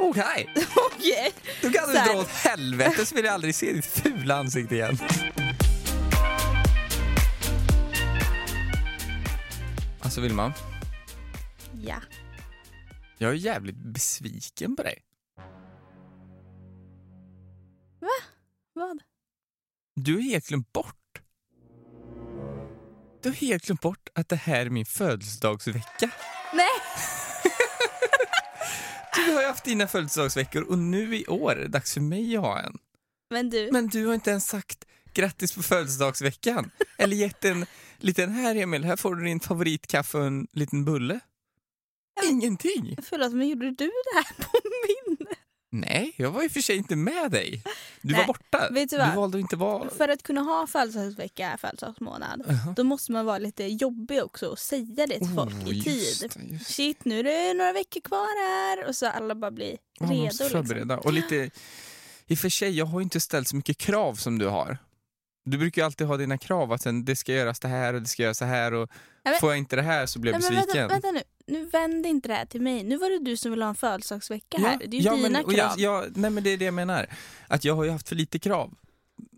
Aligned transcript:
Okej, 0.00 0.48
Okej. 0.76 1.32
då 1.62 1.70
kan 1.70 1.88
du 1.88 1.94
dra 1.94 2.20
åt 2.20 2.28
helvete 2.28 3.06
så 3.06 3.14
vill 3.14 3.24
jag 3.24 3.34
aldrig 3.34 3.54
se 3.54 3.72
ditt 3.72 3.84
fula 3.86 4.36
ansikte 4.36 4.74
igen. 4.74 4.98
Alltså 10.00 10.20
Vilma, 10.20 10.52
Ja. 11.82 11.96
jag 13.18 13.30
är 13.30 13.34
jävligt 13.34 13.76
besviken 13.76 14.76
på 14.76 14.82
dig. 14.82 14.98
Vad? 18.72 18.98
Du 19.94 20.14
har 20.14 20.20
helt 20.22 20.46
glömt 20.48 20.72
bort. 20.72 21.22
Du 23.22 23.28
har 23.28 23.36
helt 23.36 23.64
glömt 23.66 23.80
bort 23.80 24.08
att 24.14 24.28
det 24.28 24.36
här 24.36 24.66
är 24.66 24.70
min 24.70 24.86
födelsedagsvecka. 24.86 26.10
Nej! 26.52 26.66
Du 29.14 29.32
har 29.32 29.40
ju 29.40 29.46
haft 29.46 29.64
dina 29.64 29.86
födelsedagsveckor 29.86 30.62
och 30.62 30.78
nu 30.78 31.16
i 31.16 31.26
år 31.26 31.52
är 31.52 31.56
det 31.56 31.68
dags 31.68 31.94
för 31.94 32.00
mig 32.00 32.36
att 32.36 32.42
ha 32.42 32.60
en. 32.60 32.78
Men 33.30 33.50
du, 33.50 33.68
Men 33.72 33.86
du 33.88 34.06
har 34.06 34.14
inte 34.14 34.30
ens 34.30 34.46
sagt 34.46 34.84
grattis 35.14 35.52
på 35.52 35.62
födelsedagsveckan. 35.62 36.70
Eller 36.98 37.16
gett 37.16 37.44
en 37.44 37.66
liten, 37.98 38.30
här 38.30 38.56
Emil, 38.56 38.84
här 38.84 38.96
får 38.96 39.14
du 39.14 39.24
din 39.24 39.40
favoritkaffe 39.40 40.18
och 40.18 40.24
en 40.26 40.46
liten 40.52 40.84
bulle. 40.84 41.20
Ingenting. 42.24 42.96
förlåt 43.02 43.32
men 43.32 43.48
gjorde 43.48 43.70
du 43.70 43.86
det 43.86 44.14
här 44.14 44.34
på 44.44 44.60
min? 45.08 45.09
Nej, 45.72 46.12
jag 46.16 46.30
var 46.30 46.42
i 46.44 46.46
och 46.48 46.52
för 46.52 46.60
sig 46.60 46.76
inte 46.76 46.96
med 46.96 47.30
dig. 47.30 47.62
Du 48.02 48.12
Nej, 48.12 48.20
var 48.20 48.26
borta. 48.26 48.68
vet 48.70 48.90
du 48.90 48.96
du 48.96 49.02
vad? 49.02 49.14
valde 49.14 49.38
att 49.38 49.40
inte 49.42 49.56
vara... 49.56 49.90
För 49.90 50.08
att 50.08 50.22
kunna 50.22 50.40
ha 50.40 50.66
födelsedagsvecka, 50.66 51.56
födelsedagsmånad, 51.60 52.42
Jaha. 52.48 52.74
då 52.76 52.84
måste 52.84 53.12
man 53.12 53.26
vara 53.26 53.38
lite 53.38 53.64
jobbig 53.64 54.22
också 54.22 54.46
och 54.46 54.58
säga 54.58 55.06
det 55.06 55.18
till 55.18 55.34
folk 55.36 55.52
Oh, 55.54 55.68
i 55.68 55.72
just 55.72 55.84
tid. 56.32 56.50
just. 56.52 56.66
Shit, 56.74 57.04
nu 57.04 57.18
är 57.18 57.24
det 57.24 57.54
några 57.54 57.72
veckor 57.72 58.00
kvar 58.00 58.46
här 58.48 58.88
och 58.88 58.96
så 58.96 59.06
alla 59.06 59.34
bara 59.34 59.50
blir 59.50 59.76
Ja, 60.00 60.06
redo. 60.06 60.24
måste 60.24 60.44
Liksom. 60.44 60.98
Och 61.04 61.12
lite, 61.12 61.50
I 62.26 62.34
och 62.34 62.38
för 62.38 62.48
sig, 62.48 62.70
jag 62.78 62.86
har 62.86 63.00
inte 63.00 63.20
ställt 63.20 63.48
så 63.48 63.56
mycket 63.56 63.78
krav 63.78 64.14
som 64.14 64.38
du 64.38 64.46
har. 64.46 64.78
Du 65.44 65.58
brukar 65.58 65.82
ju 65.82 65.86
alltid 65.86 66.06
ha 66.06 66.16
dina 66.16 66.38
krav, 66.38 66.72
att 66.72 66.82
sen, 66.82 67.04
det 67.04 67.16
ska 67.16 67.32
göras 67.32 67.60
det 67.60 67.68
här 67.68 67.94
och 67.94 68.02
det 68.02 68.08
ska 68.08 68.22
göras 68.22 68.38
så 68.38 68.44
här 68.44 68.74
och 68.74 68.90
Ja, 69.22 69.30
men- 69.30 69.40
får 69.40 69.50
jag 69.50 69.58
inte 69.58 69.76
det 69.76 69.82
här 69.82 70.06
så 70.06 70.18
blir 70.18 70.32
jag 70.32 70.40
besviken. 70.40 70.66
vänta, 70.88 70.88
vänta 70.88 71.10
nu, 71.10 71.22
nu 71.46 71.64
vänd 71.64 72.06
inte 72.06 72.28
det 72.28 72.34
här 72.34 72.46
till 72.46 72.60
mig. 72.62 72.84
Nu 72.84 72.96
var 72.96 73.10
det 73.10 73.24
du 73.24 73.36
som 73.36 73.50
ville 73.50 73.64
ha 73.64 73.68
en 73.68 73.74
födelsedagsvecka 73.74 74.58
här. 74.58 74.78
Det 74.78 74.96
är 74.96 75.00
ju 75.00 75.06
ja, 75.06 75.14
dina 75.16 75.28
men, 75.28 75.44
krav. 75.44 75.54
jag, 75.56 75.78
jag, 75.78 76.16
nej 76.16 76.30
men 76.30 76.44
det 76.44 76.50
är 76.50 76.56
det 76.56 76.64
jag 76.64 76.74
menar. 76.74 77.06
Att 77.48 77.64
jag 77.64 77.74
har 77.74 77.84
ju 77.84 77.90
haft 77.90 78.08
för 78.08 78.16
lite 78.16 78.38
krav. 78.38 78.74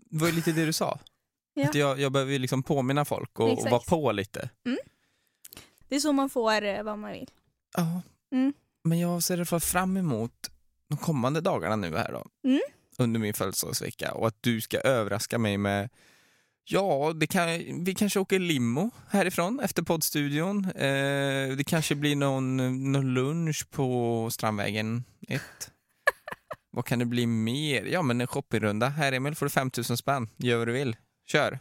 Det 0.09 0.17
var 0.17 0.27
ju 0.27 0.33
lite 0.33 0.51
det 0.51 0.65
du 0.65 0.73
sa. 0.73 0.99
Ja. 1.53 1.69
Att 1.69 1.75
jag, 1.75 1.99
jag 1.99 2.11
behöver 2.11 2.31
ju 2.31 2.39
liksom 2.39 2.63
påminna 2.63 3.05
folk 3.05 3.39
och, 3.39 3.51
och 3.51 3.69
vara 3.71 3.81
på 3.81 4.11
lite. 4.11 4.49
Det 5.87 5.95
är 5.95 5.99
så 5.99 6.11
man 6.11 6.29
får 6.29 6.63
eh, 6.63 6.83
vad 6.83 6.99
man 6.99 7.11
vill. 7.11 7.29
Ja, 7.77 8.01
Mm. 8.31 8.53
men 8.83 8.99
jag 8.99 9.23
ser 9.23 9.33
i 9.33 9.37
alla 9.37 9.45
fall 9.45 9.59
fram 9.59 9.97
emot 9.97 10.49
de 10.89 10.97
kommande 10.97 11.41
dagarna 11.41 11.75
nu 11.75 11.97
här 11.97 12.11
då. 12.11 12.25
Mm. 12.49 12.61
Under 12.97 13.19
min 13.19 13.33
födelsedagsvecka 13.33 14.11
och 14.13 14.27
att 14.27 14.37
du 14.41 14.61
ska 14.61 14.77
överraska 14.79 15.37
mig 15.37 15.57
med 15.57 15.89
Ja, 16.65 17.13
det 17.15 17.27
kan, 17.27 17.47
vi 17.83 17.95
kanske 17.95 18.19
åker 18.19 18.39
limo 18.39 18.91
härifrån 19.09 19.59
efter 19.59 19.83
poddstudion. 19.83 20.65
Eh, 20.65 21.55
det 21.55 21.63
kanske 21.67 21.95
blir 21.95 22.15
någon, 22.15 22.57
någon 22.91 23.13
lunch 23.13 23.67
på 23.71 24.29
Strandvägen 24.31 25.03
1. 25.27 25.41
vad 26.71 26.85
kan 26.85 26.99
det 26.99 27.05
bli 27.05 27.25
mer? 27.25 27.85
Ja, 27.85 28.01
men 28.01 28.21
en 28.21 28.27
shoppingrunda. 28.27 28.87
Här 28.87 29.11
Emil 29.11 29.35
får 29.35 29.45
du 29.45 29.49
5000 29.49 29.97
spänn. 29.97 30.29
Gör 30.37 30.57
vad 30.57 30.67
du 30.67 30.71
vill. 30.71 30.95
Kör. 31.27 31.59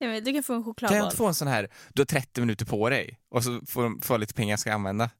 Vet, 0.00 0.24
du 0.24 0.32
kan 0.32 0.42
få 0.42 0.52
en 0.54 0.62
Kan 0.62 0.64
jag 0.64 0.64
chokladboll. 0.64 1.04
inte 1.04 1.16
få 1.16 1.26
en 1.26 1.34
sån 1.34 1.48
här, 1.48 1.68
du 1.92 2.00
har 2.00 2.06
30 2.06 2.40
minuter 2.40 2.66
på 2.66 2.90
dig 2.90 3.18
och 3.28 3.44
så 3.44 3.60
får 3.66 4.02
får 4.02 4.18
lite 4.18 4.34
pengar 4.34 4.52
jag 4.52 4.60
ska 4.60 4.72
använda. 4.72 5.10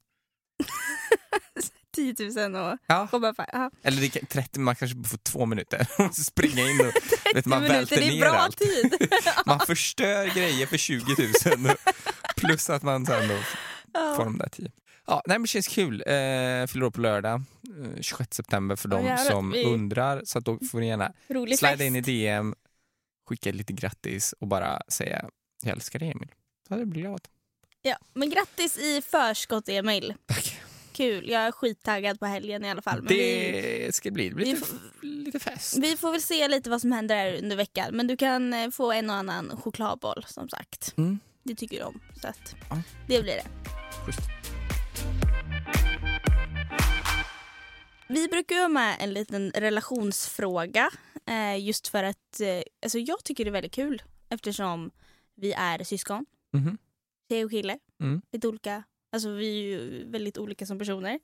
10 1.95 2.47
000 2.49 2.55
och 2.55 2.77
Ja. 2.87 3.07
shoppa 3.11 3.33
för. 3.33 3.45
Ja. 3.53 3.71
Eller 3.83 4.07
kan, 4.07 4.25
30, 4.25 4.59
man 4.59 4.75
kanske 4.75 5.03
får 5.03 5.17
två 5.17 5.45
minuter. 5.45 5.87
Man 5.97 6.07
måste 6.07 6.23
springa 6.23 6.69
in 6.69 6.79
och 6.79 6.93
vet, 7.35 7.45
man 7.45 7.61
10 7.61 7.69
minuter, 7.71 7.95
välter 7.95 8.15
ner 8.15 8.25
allt. 8.25 8.57
tid. 8.57 9.09
Man 9.45 9.59
förstör 9.59 10.25
grejer 10.35 10.65
för 10.67 10.77
20 10.77 11.05
000 11.65 11.75
plus 12.37 12.69
att 12.69 12.83
man 12.83 13.05
sen 13.05 13.27
då 13.27 13.35
får 14.15 14.25
de 14.25 14.37
där 14.37 14.49
10. 14.49 14.71
Ja, 15.07 15.21
nej, 15.25 15.37
men 15.37 15.41
det 15.41 15.47
känns 15.47 15.67
kul. 15.67 16.03
Eh, 16.07 16.67
fyller 16.67 16.83
år 16.85 16.91
på 16.91 17.01
lördag, 17.01 17.33
eh, 17.95 18.01
26 18.01 18.35
september 18.37 18.75
för 18.75 18.89
Ja, 18.89 19.15
de 19.17 19.17
som 19.31 19.51
vi- 19.51 19.63
undrar. 19.65 20.21
Så 20.25 20.37
att 20.37 20.45
då 20.45 20.59
får 20.71 20.79
ni 20.79 20.87
gärna 20.87 21.11
Rolig 21.29 21.59
slida 21.59 21.71
fest. 21.71 21.81
in 21.81 21.95
i 21.95 22.01
DM, 22.01 22.55
skicka 23.29 23.51
lite 23.51 23.73
grattis 23.73 24.33
och 24.39 24.47
bara 24.47 24.81
säga 24.87 25.25
jag 25.63 25.71
älskar 25.71 25.99
dig 25.99 26.11
Emil. 26.11 26.29
Så 26.67 26.73
hade 26.73 26.81
jag 26.81 26.87
blivit 26.89 27.07
glad. 27.09 27.21
Ja, 27.81 27.97
men 28.13 28.29
grattis 28.29 28.77
i 28.77 29.01
förskott 29.01 29.69
Emil. 29.69 30.13
Tack. 30.25 30.59
Kul, 30.95 31.29
jag 31.29 31.41
är 31.41 31.51
skittaggad 31.51 32.19
på 32.19 32.25
helgen 32.25 32.65
i 32.65 32.69
alla 32.71 32.81
fall. 32.81 32.97
Men 33.01 33.07
vi, 33.07 33.51
Det 33.85 33.95
ska 33.95 34.11
bli, 34.11 34.29
det 34.29 34.35
blir 34.35 34.45
vi 34.45 34.51
lite, 34.53 34.65
får- 34.67 35.05
lite 35.05 35.39
fest. 35.39 35.77
vi 35.77 35.97
får 35.97 36.11
väl 36.11 36.21
se 36.21 36.47
lite 36.47 36.69
vad 36.69 36.81
som 36.81 36.91
händer 36.91 37.15
här 37.15 37.37
under 37.43 37.55
veckan. 37.55 37.89
Men 37.95 38.07
du 38.07 38.17
kan 38.17 38.53
eh, 38.53 38.69
få 38.69 38.91
en 38.91 39.09
och 39.09 39.15
annan 39.15 39.57
chokladboll 39.63 40.25
som 40.27 40.49
sagt. 40.49 40.93
Mm. 40.97 41.19
Det 41.43 41.55
tycker 41.55 41.77
du 41.77 41.83
om. 41.83 42.01
Så 42.21 42.27
att 42.27 42.55
Ja. 42.69 42.81
det 43.07 43.21
blir 43.23 43.33
det. 43.33 43.45
Schysst. 44.05 44.21
Vi 48.07 48.27
brukar 48.27 48.55
ju 48.55 48.61
ha 48.61 48.67
med 48.69 48.95
en 48.99 49.13
liten 49.13 49.51
relationsfråga. 49.51 50.89
Eh, 51.27 51.65
just 51.65 51.87
för 51.87 52.03
att 52.03 52.39
eh, 52.41 52.61
alltså 52.83 52.99
jag 52.99 53.23
tycker 53.23 53.45
det 53.45 53.49
är 53.49 53.51
väldigt 53.51 53.71
kul 53.73 54.01
eftersom 54.29 54.91
vi 55.35 55.53
är 55.53 55.83
syskon. 55.83 56.25
Mhm. 56.53 56.77
Tjej 57.29 57.45
och 57.45 57.51
kille. 57.51 57.77
Mm. 58.01 58.21
Lite 58.31 58.47
olika. 58.47 58.83
Alltså 59.15 59.29
vi 59.29 59.47
är 59.47 59.63
ju 59.79 60.09
väldigt 60.11 60.37
olika 60.37 60.65
som 60.65 60.79
personer. 60.79 61.19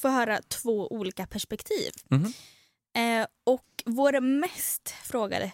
Få 0.00 0.08
höra 0.08 0.42
två 0.42 0.88
olika 0.92 1.26
perspektiv. 1.26 1.90
Mhm. 2.08 2.32
Eh, 2.96 3.26
och 3.44 3.82
vår 3.84 4.20
mest 4.20 4.88
frågade 4.90 5.52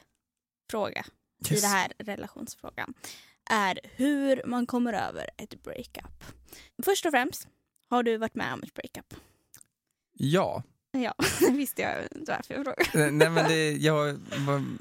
fråga 0.70 1.04
i 1.48 1.52
Yes. 1.52 1.60
det 1.62 1.68
här 1.68 1.92
relationsfrågan 1.98 2.94
är 3.50 3.80
hur 3.96 4.42
man 4.46 4.66
kommer 4.66 4.92
över 4.92 5.30
ett 5.36 5.62
breakup. 5.62 6.24
Först 6.84 7.06
och 7.06 7.12
främst, 7.12 7.48
har 7.90 8.02
du 8.02 8.16
varit 8.16 8.34
med 8.34 8.52
om 8.54 8.62
ett 8.62 8.74
breakup? 8.74 9.14
Ja, 10.12 10.62
Ja, 10.92 11.14
visste 11.52 11.82
jag 11.82 12.02
varför 12.26 12.54
jag 12.54 12.64
frågade. 12.64 13.06
Eh, 13.06 13.12
Nej, 13.12 13.30
men, 13.30 13.48
det, 13.48 13.72
jag, 13.72 14.18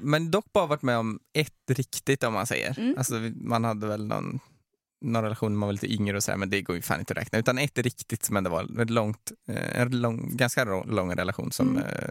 men 0.00 0.30
dock 0.30 0.52
bara 0.52 0.66
varit 0.66 0.82
med 0.82 0.98
om 0.98 1.20
ett 1.32 1.70
riktigt 1.70 2.22
om 2.24 2.32
man 2.32 2.46
säger. 2.46 2.78
Mm. 2.78 2.94
Alltså, 2.98 3.14
man 3.34 3.64
hade 3.64 3.86
väl 3.86 4.06
någon, 4.06 4.40
någon 5.00 5.22
relation 5.22 5.52
när 5.52 5.58
man 5.58 5.66
var 5.66 5.72
lite 5.72 5.92
yngre 5.92 6.16
och 6.16 6.24
så 6.24 6.30
här, 6.30 6.38
men 6.38 6.50
det 6.50 6.62
går 6.62 6.76
ju 6.76 6.82
fan 6.82 7.00
inte 7.00 7.12
att 7.12 7.18
räkna. 7.18 7.38
Utan 7.38 7.58
ett 7.58 7.78
riktigt 7.78 8.24
som 8.24 8.36
ändå 8.36 8.50
var 8.50 8.80
ett 8.82 8.90
långt, 8.90 9.32
eh, 9.48 9.80
en 9.80 10.00
lång, 10.00 10.36
ganska 10.36 10.64
lång, 10.64 11.12
relation 11.14 11.52
som 11.52 11.68
Mm. 11.68 11.82
eh, 11.84 12.08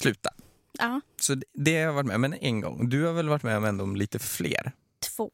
slutade. 0.00 0.36
Ja, 0.78 1.00
Så 1.20 1.34
det, 1.34 1.44
det 1.54 1.74
har 1.74 1.80
jag 1.82 1.92
varit 1.92 2.06
med 2.06 2.14
om 2.14 2.20
men 2.20 2.34
en 2.34 2.60
gång. 2.60 2.88
Du 2.88 3.04
har 3.04 3.12
väl 3.12 3.28
varit 3.28 3.42
med 3.42 3.56
om 3.56 3.64
ändå 3.64 3.86
lite 3.86 4.18
fler? 4.18 4.72
två 5.16 5.30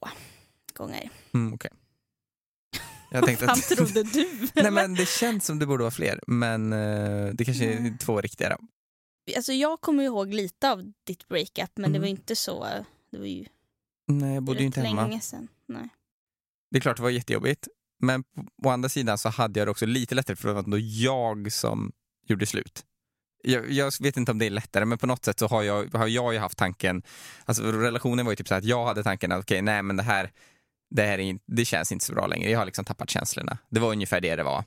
gånger. 0.74 1.10
Mm, 1.34 1.54
Okej. 1.54 1.70
Jag 3.10 3.24
tänkte 3.24 3.46
Vad 3.46 3.58
att... 3.58 3.68
trodde 3.68 4.02
du? 4.02 4.48
Nej 4.54 4.70
men 4.70 4.94
det 4.94 5.08
känns 5.08 5.44
som 5.46 5.58
det 5.58 5.66
borde 5.66 5.82
vara 5.82 5.90
fler, 5.90 6.20
men 6.26 6.72
eh, 6.72 7.26
det 7.34 7.44
kanske 7.44 7.64
är 7.64 7.76
Mm. 7.78 7.98
två 7.98 8.20
riktiga 8.20 8.48
då. 8.48 8.56
Alltså 9.36 9.52
jag 9.52 9.80
kommer 9.80 10.02
ihåg 10.04 10.34
lite 10.34 10.70
av 10.72 10.92
ditt 11.04 11.28
breakup 11.28 11.70
men 11.74 11.92
det 11.92 11.96
Mm. 11.98 12.00
var 12.00 12.08
inte 12.08 12.36
så, 12.36 12.66
det 13.10 13.18
var 13.18 13.26
ju 13.26 13.44
Nej, 14.06 14.34
jag 14.34 14.42
bodde 14.42 14.58
ju 14.60 14.66
inte 14.66 14.80
hemma. 14.80 15.02
länge 15.06 15.20
sedan. 15.20 15.48
Nej. 15.66 15.88
Det 16.70 16.78
är 16.78 16.80
klart 16.80 16.96
det 16.96 17.02
var 17.02 17.10
jättejobbigt. 17.10 17.68
Men 18.00 18.22
på, 18.22 18.44
å 18.64 18.70
andra 18.70 18.88
sidan 18.88 19.18
så 19.18 19.28
hade 19.28 19.60
jag 19.60 19.66
det 19.66 19.70
också 19.70 19.86
lite 19.86 20.14
lättare 20.14 20.36
för 20.36 20.48
det 20.48 20.54
var 20.54 20.62
ändå 20.62 20.78
jag 20.78 21.52
som 21.52 21.92
gjorde 22.26 22.46
slut. 22.46 22.84
Jag, 23.42 23.70
jag 23.70 23.92
vet 24.00 24.16
inte 24.16 24.32
om 24.32 24.38
det 24.38 24.46
är 24.46 24.50
lättare 24.50 24.84
men 24.84 24.98
på 24.98 25.06
något 25.06 25.24
sätt 25.24 25.38
så 25.38 25.46
har 25.46 25.62
jag, 25.62 25.94
har 25.94 26.06
jag 26.06 26.32
ju 26.32 26.38
haft 26.38 26.58
tanken, 26.58 27.02
alltså 27.44 27.62
relationen 27.72 28.26
var 28.26 28.32
ju 28.32 28.36
typ 28.36 28.48
så 28.48 28.54
att 28.54 28.64
jag 28.64 28.86
hade 28.86 29.02
tanken 29.02 29.32
att 29.32 29.40
okej 29.40 29.62
nej 29.62 29.82
men 29.82 29.96
det 29.96 30.02
här, 30.02 30.30
det 30.90 31.02
här 31.02 31.12
är, 31.12 31.18
in- 31.18 31.40
det 31.46 31.64
känns 31.64 31.92
inte 31.92 32.04
så 32.04 32.12
bra 32.14 32.26
längre. 32.26 32.50
Jag 32.50 32.58
har 32.58 32.66
liksom 32.66 32.84
tappat 32.84 33.10
känslorna. 33.10 33.58
Det 33.70 33.80
var 33.80 33.90
ungefär 33.92 34.20
det 34.20 34.36
det 34.36 34.42
var. 34.42 34.64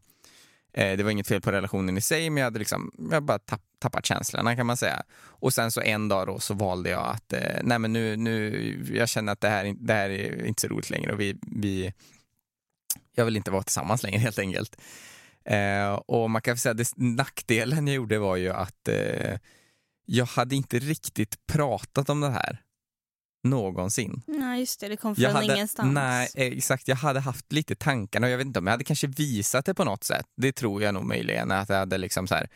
Eh, 0.73 0.97
det 0.97 1.03
var 1.03 1.11
inget 1.11 1.27
fel 1.27 1.41
på 1.41 1.51
relationen 1.51 1.97
i 1.97 2.01
sig 2.01 2.29
men 2.29 2.37
jag 2.37 2.45
hade 2.45 2.59
liksom, 2.59 2.91
jag 3.11 3.23
bara 3.23 3.39
tapp, 3.39 3.61
tappat 3.79 4.05
känslorna 4.05 4.55
kan 4.55 4.66
man 4.66 4.78
säga. 4.78 5.03
Och 5.23 5.53
sen 5.53 5.72
så 5.72 5.81
en 5.81 6.07
dag 6.07 6.28
då 6.28 6.40
så 6.40 6.53
valde 6.53 6.90
jag 6.90 7.07
att, 7.07 7.34
eh, 7.34 7.59
nej 7.63 7.79
men 7.79 7.93
nu, 7.93 8.16
nu, 8.16 8.93
jag 8.93 9.09
känner 9.09 9.34
att 9.34 9.41
det 9.41 9.49
här, 9.49 9.75
det 9.79 9.93
här 9.93 10.09
är 10.09 10.46
inte 10.46 10.61
så 10.61 10.67
roligt 10.67 10.90
längre 10.90 11.13
och 11.13 11.19
vi, 11.19 11.37
vi 11.41 11.93
jag 13.16 13.25
vill 13.25 13.37
inte 13.37 13.51
vara 13.51 13.63
tillsammans 13.63 14.03
längre 14.03 14.19
helt 14.19 14.40
enkelt. 14.40 14.81
Eh, 15.46 15.93
och 15.93 16.29
man 16.29 16.41
kan 16.41 16.57
säga 16.57 16.81
att 16.81 16.93
nackdelen 16.96 17.87
jag 17.87 17.96
gjorde 17.96 18.19
var 18.19 18.35
ju 18.35 18.49
att 18.49 18.87
eh, 18.87 19.37
jag 20.05 20.25
hade 20.25 20.55
inte 20.55 20.79
riktigt 20.79 21.47
pratat 21.47 22.09
om 22.09 22.22
det 22.22 22.29
här 22.29 22.61
någonsin. 23.43 24.22
Nej 24.28 24.59
just 24.59 24.79
det, 24.79 24.88
det 24.88 24.97
kom 24.97 25.16
från 25.16 25.23
Jag 25.23 25.32
hade, 25.32 25.53
ingenstans. 25.53 25.93
Nej, 25.93 26.29
exakt. 26.35 26.88
Jag 26.88 26.96
hade 26.96 27.20
haft 27.20 27.52
lite 27.52 27.76
tankar 27.76 28.22
och 28.22 28.29
jag 28.29 28.38
vet 28.38 28.47
inte 28.47 28.59
om 28.59 28.67
jag 28.67 28.72
hade 28.72 28.84
kanske 28.84 29.08
visat 29.08 29.66
det 29.66 29.73
på 29.73 29.84
något 29.84 30.03
sätt. 30.03 30.26
Det 30.38 30.52
tror 30.52 30.84
jag 30.84 30.93
nog 30.93 31.05
möjligen 31.05 31.52
att 31.52 31.70
jag 31.70 31.78
hade 31.78 31.97
liksom 31.97 32.28
så 32.28 32.35
här, 32.35 32.49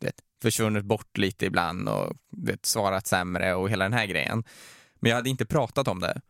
vet, 0.00 0.14
försvunnit 0.42 0.84
bort 0.84 1.18
lite 1.18 1.46
ibland 1.46 1.88
och 1.88 2.12
vet, 2.36 2.66
svarat 2.66 3.06
sämre 3.06 3.54
och 3.54 3.70
hela 3.70 3.84
den 3.84 3.92
här 3.92 4.06
grejen. 4.06 4.44
Men 4.94 5.10
jag 5.10 5.16
hade 5.16 5.30
inte 5.30 5.46
pratat 5.46 5.88
om 5.88 6.00
det. 6.00 6.20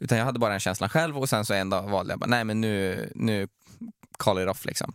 Utan 0.00 0.18
jag 0.18 0.24
hade 0.24 0.38
bara 0.38 0.54
en 0.54 0.60
känsla 0.60 0.88
själv 0.88 1.18
och 1.18 1.28
sen 1.28 1.44
så 1.44 1.54
en 1.54 1.70
dag 1.70 1.82
valde 1.82 2.12
jag 2.12 2.20
bara, 2.20 2.26
nej 2.26 2.44
men 2.44 2.60
nu, 2.60 3.12
nu 3.14 3.48
call 4.18 4.42
it 4.42 4.48
off 4.48 4.64
liksom. 4.64 4.94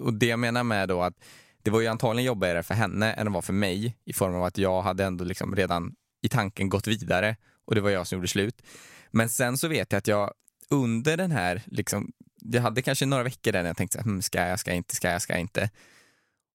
Och 0.00 0.14
det 0.14 0.26
jag 0.26 0.38
menar 0.38 0.64
med 0.64 0.88
då 0.88 1.02
att 1.02 1.14
det 1.62 1.70
var 1.70 1.80
ju 1.80 1.86
antagligen 1.86 2.26
jobbigare 2.26 2.62
för 2.62 2.74
henne 2.74 3.12
än 3.12 3.26
det 3.26 3.32
var 3.32 3.42
för 3.42 3.52
mig 3.52 3.96
i 4.04 4.12
form 4.12 4.34
av 4.34 4.44
att 4.44 4.58
jag 4.58 4.82
hade 4.82 5.04
ändå 5.04 5.24
liksom 5.24 5.56
redan 5.56 5.94
i 6.22 6.28
tanken 6.28 6.68
gått 6.68 6.86
vidare 6.86 7.36
och 7.68 7.74
det 7.74 7.80
var 7.80 7.90
jag 7.90 8.06
som 8.06 8.16
gjorde 8.16 8.28
slut. 8.28 8.62
Men 9.10 9.28
sen 9.28 9.58
så 9.58 9.68
vet 9.68 9.92
jag 9.92 9.98
att 9.98 10.06
jag 10.06 10.32
under 10.70 11.16
den 11.16 11.30
här, 11.30 11.62
liksom, 11.66 12.12
jag 12.40 12.62
hade 12.62 12.82
kanske 12.82 13.06
några 13.06 13.22
veckor 13.22 13.52
där 13.52 13.62
när 13.62 13.68
jag 13.68 13.76
tänkte, 13.76 14.00
hm, 14.00 14.22
ska 14.22 14.46
jag, 14.46 14.60
ska 14.60 14.70
jag 14.70 14.76
inte, 14.76 14.96
ska 14.96 15.10
jag, 15.10 15.22
ska 15.22 15.32
jag 15.32 15.40
inte. 15.40 15.70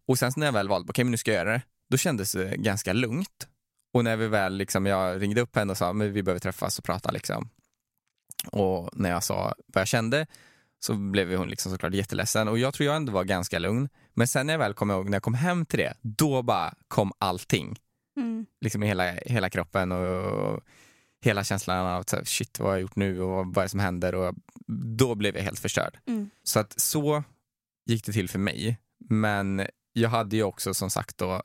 Och 0.07 0.19
sen 0.19 0.31
när 0.38 0.45
jag 0.45 0.54
väl 0.54 0.68
valde, 0.68 0.83
okej 0.83 0.92
okay, 0.92 1.04
men 1.04 1.12
nu 1.12 1.18
ska 1.18 1.31
jag 1.31 1.45
göra 1.45 1.54
det, 1.54 1.62
då 1.89 1.98
kändes 1.98 2.31
det 2.31 2.57
ganska 2.57 2.94
lugnt. 2.94 3.48
Och 3.94 4.04
när 4.04 4.18
vi 4.18 4.27
väl, 4.27 4.57
liksom, 4.57 4.86
jag 4.86 5.21
ringde 5.21 5.42
upp 5.42 5.56
henne 5.56 5.71
och 5.71 5.77
sa, 5.77 5.94
men 5.94 6.13
vi 6.13 6.24
behöver 6.24 6.39
träffas 6.39 6.80
och 6.80 6.86
prata 6.86 7.12
liksom. 7.12 7.50
Och 8.51 8.89
när 8.94 9.10
jag 9.10 9.24
sa 9.24 9.56
vad 9.68 9.81
jag 9.81 9.88
kände 9.88 10.27
så 10.80 10.94
blev 10.94 11.36
hon 11.36 11.50
liksom 11.50 11.71
såklart 11.71 11.94
jätteledsen 11.94 12.48
och 12.48 12.60
jag 12.60 12.74
tror 12.74 12.88
jag 12.88 12.95
ändå 12.95 13.12
var 13.12 13.24
ganska 13.24 13.60
lugn. 13.60 13.89
Men 14.13 14.27
sen 14.27 14.48
när 14.48 14.54
jag 14.54 14.60
väl 14.60 14.74
kom 14.74 14.92
ihåg, 14.92 15.10
när 15.10 15.15
jag 15.15 15.24
kom 15.24 15.33
hem 15.33 15.65
till 15.65 15.80
det, 15.80 15.94
då 16.01 16.42
bara 16.42 16.74
kom 16.88 17.12
allting. 17.18 17.80
Mm. 18.18 18.45
Liksom 18.62 18.83
i 18.83 18.88
hela, 18.88 19.12
hela 19.12 19.50
kroppen 19.50 19.92
och, 19.92 20.07
och 20.18 20.63
hela 21.23 21.43
känslan 21.43 21.77
av 21.85 21.99
att 22.01 22.27
shit 22.27 22.59
vad 22.59 22.67
har 22.69 22.75
jag 22.75 22.81
gjort 22.81 22.95
nu 22.95 23.21
och 23.21 23.45
vad 23.45 23.57
är 23.57 23.63
det 23.63 23.69
som 23.69 23.79
händer 23.79 24.15
och 24.15 24.35
då 24.97 25.15
blev 25.15 25.35
jag 25.35 25.43
helt 25.43 25.59
förstörd. 25.59 25.97
Mm. 26.05 26.29
Så 26.43 26.59
att 26.59 26.79
så 26.79 27.23
gick 27.85 28.05
det 28.05 28.11
till 28.11 28.29
för 28.29 28.39
mig. 28.39 28.77
Men 29.09 29.67
jag 29.93 30.09
hade 30.09 30.35
ju 30.35 30.43
också 30.43 30.73
som 30.73 30.89
sagt 30.89 31.17
då 31.17 31.43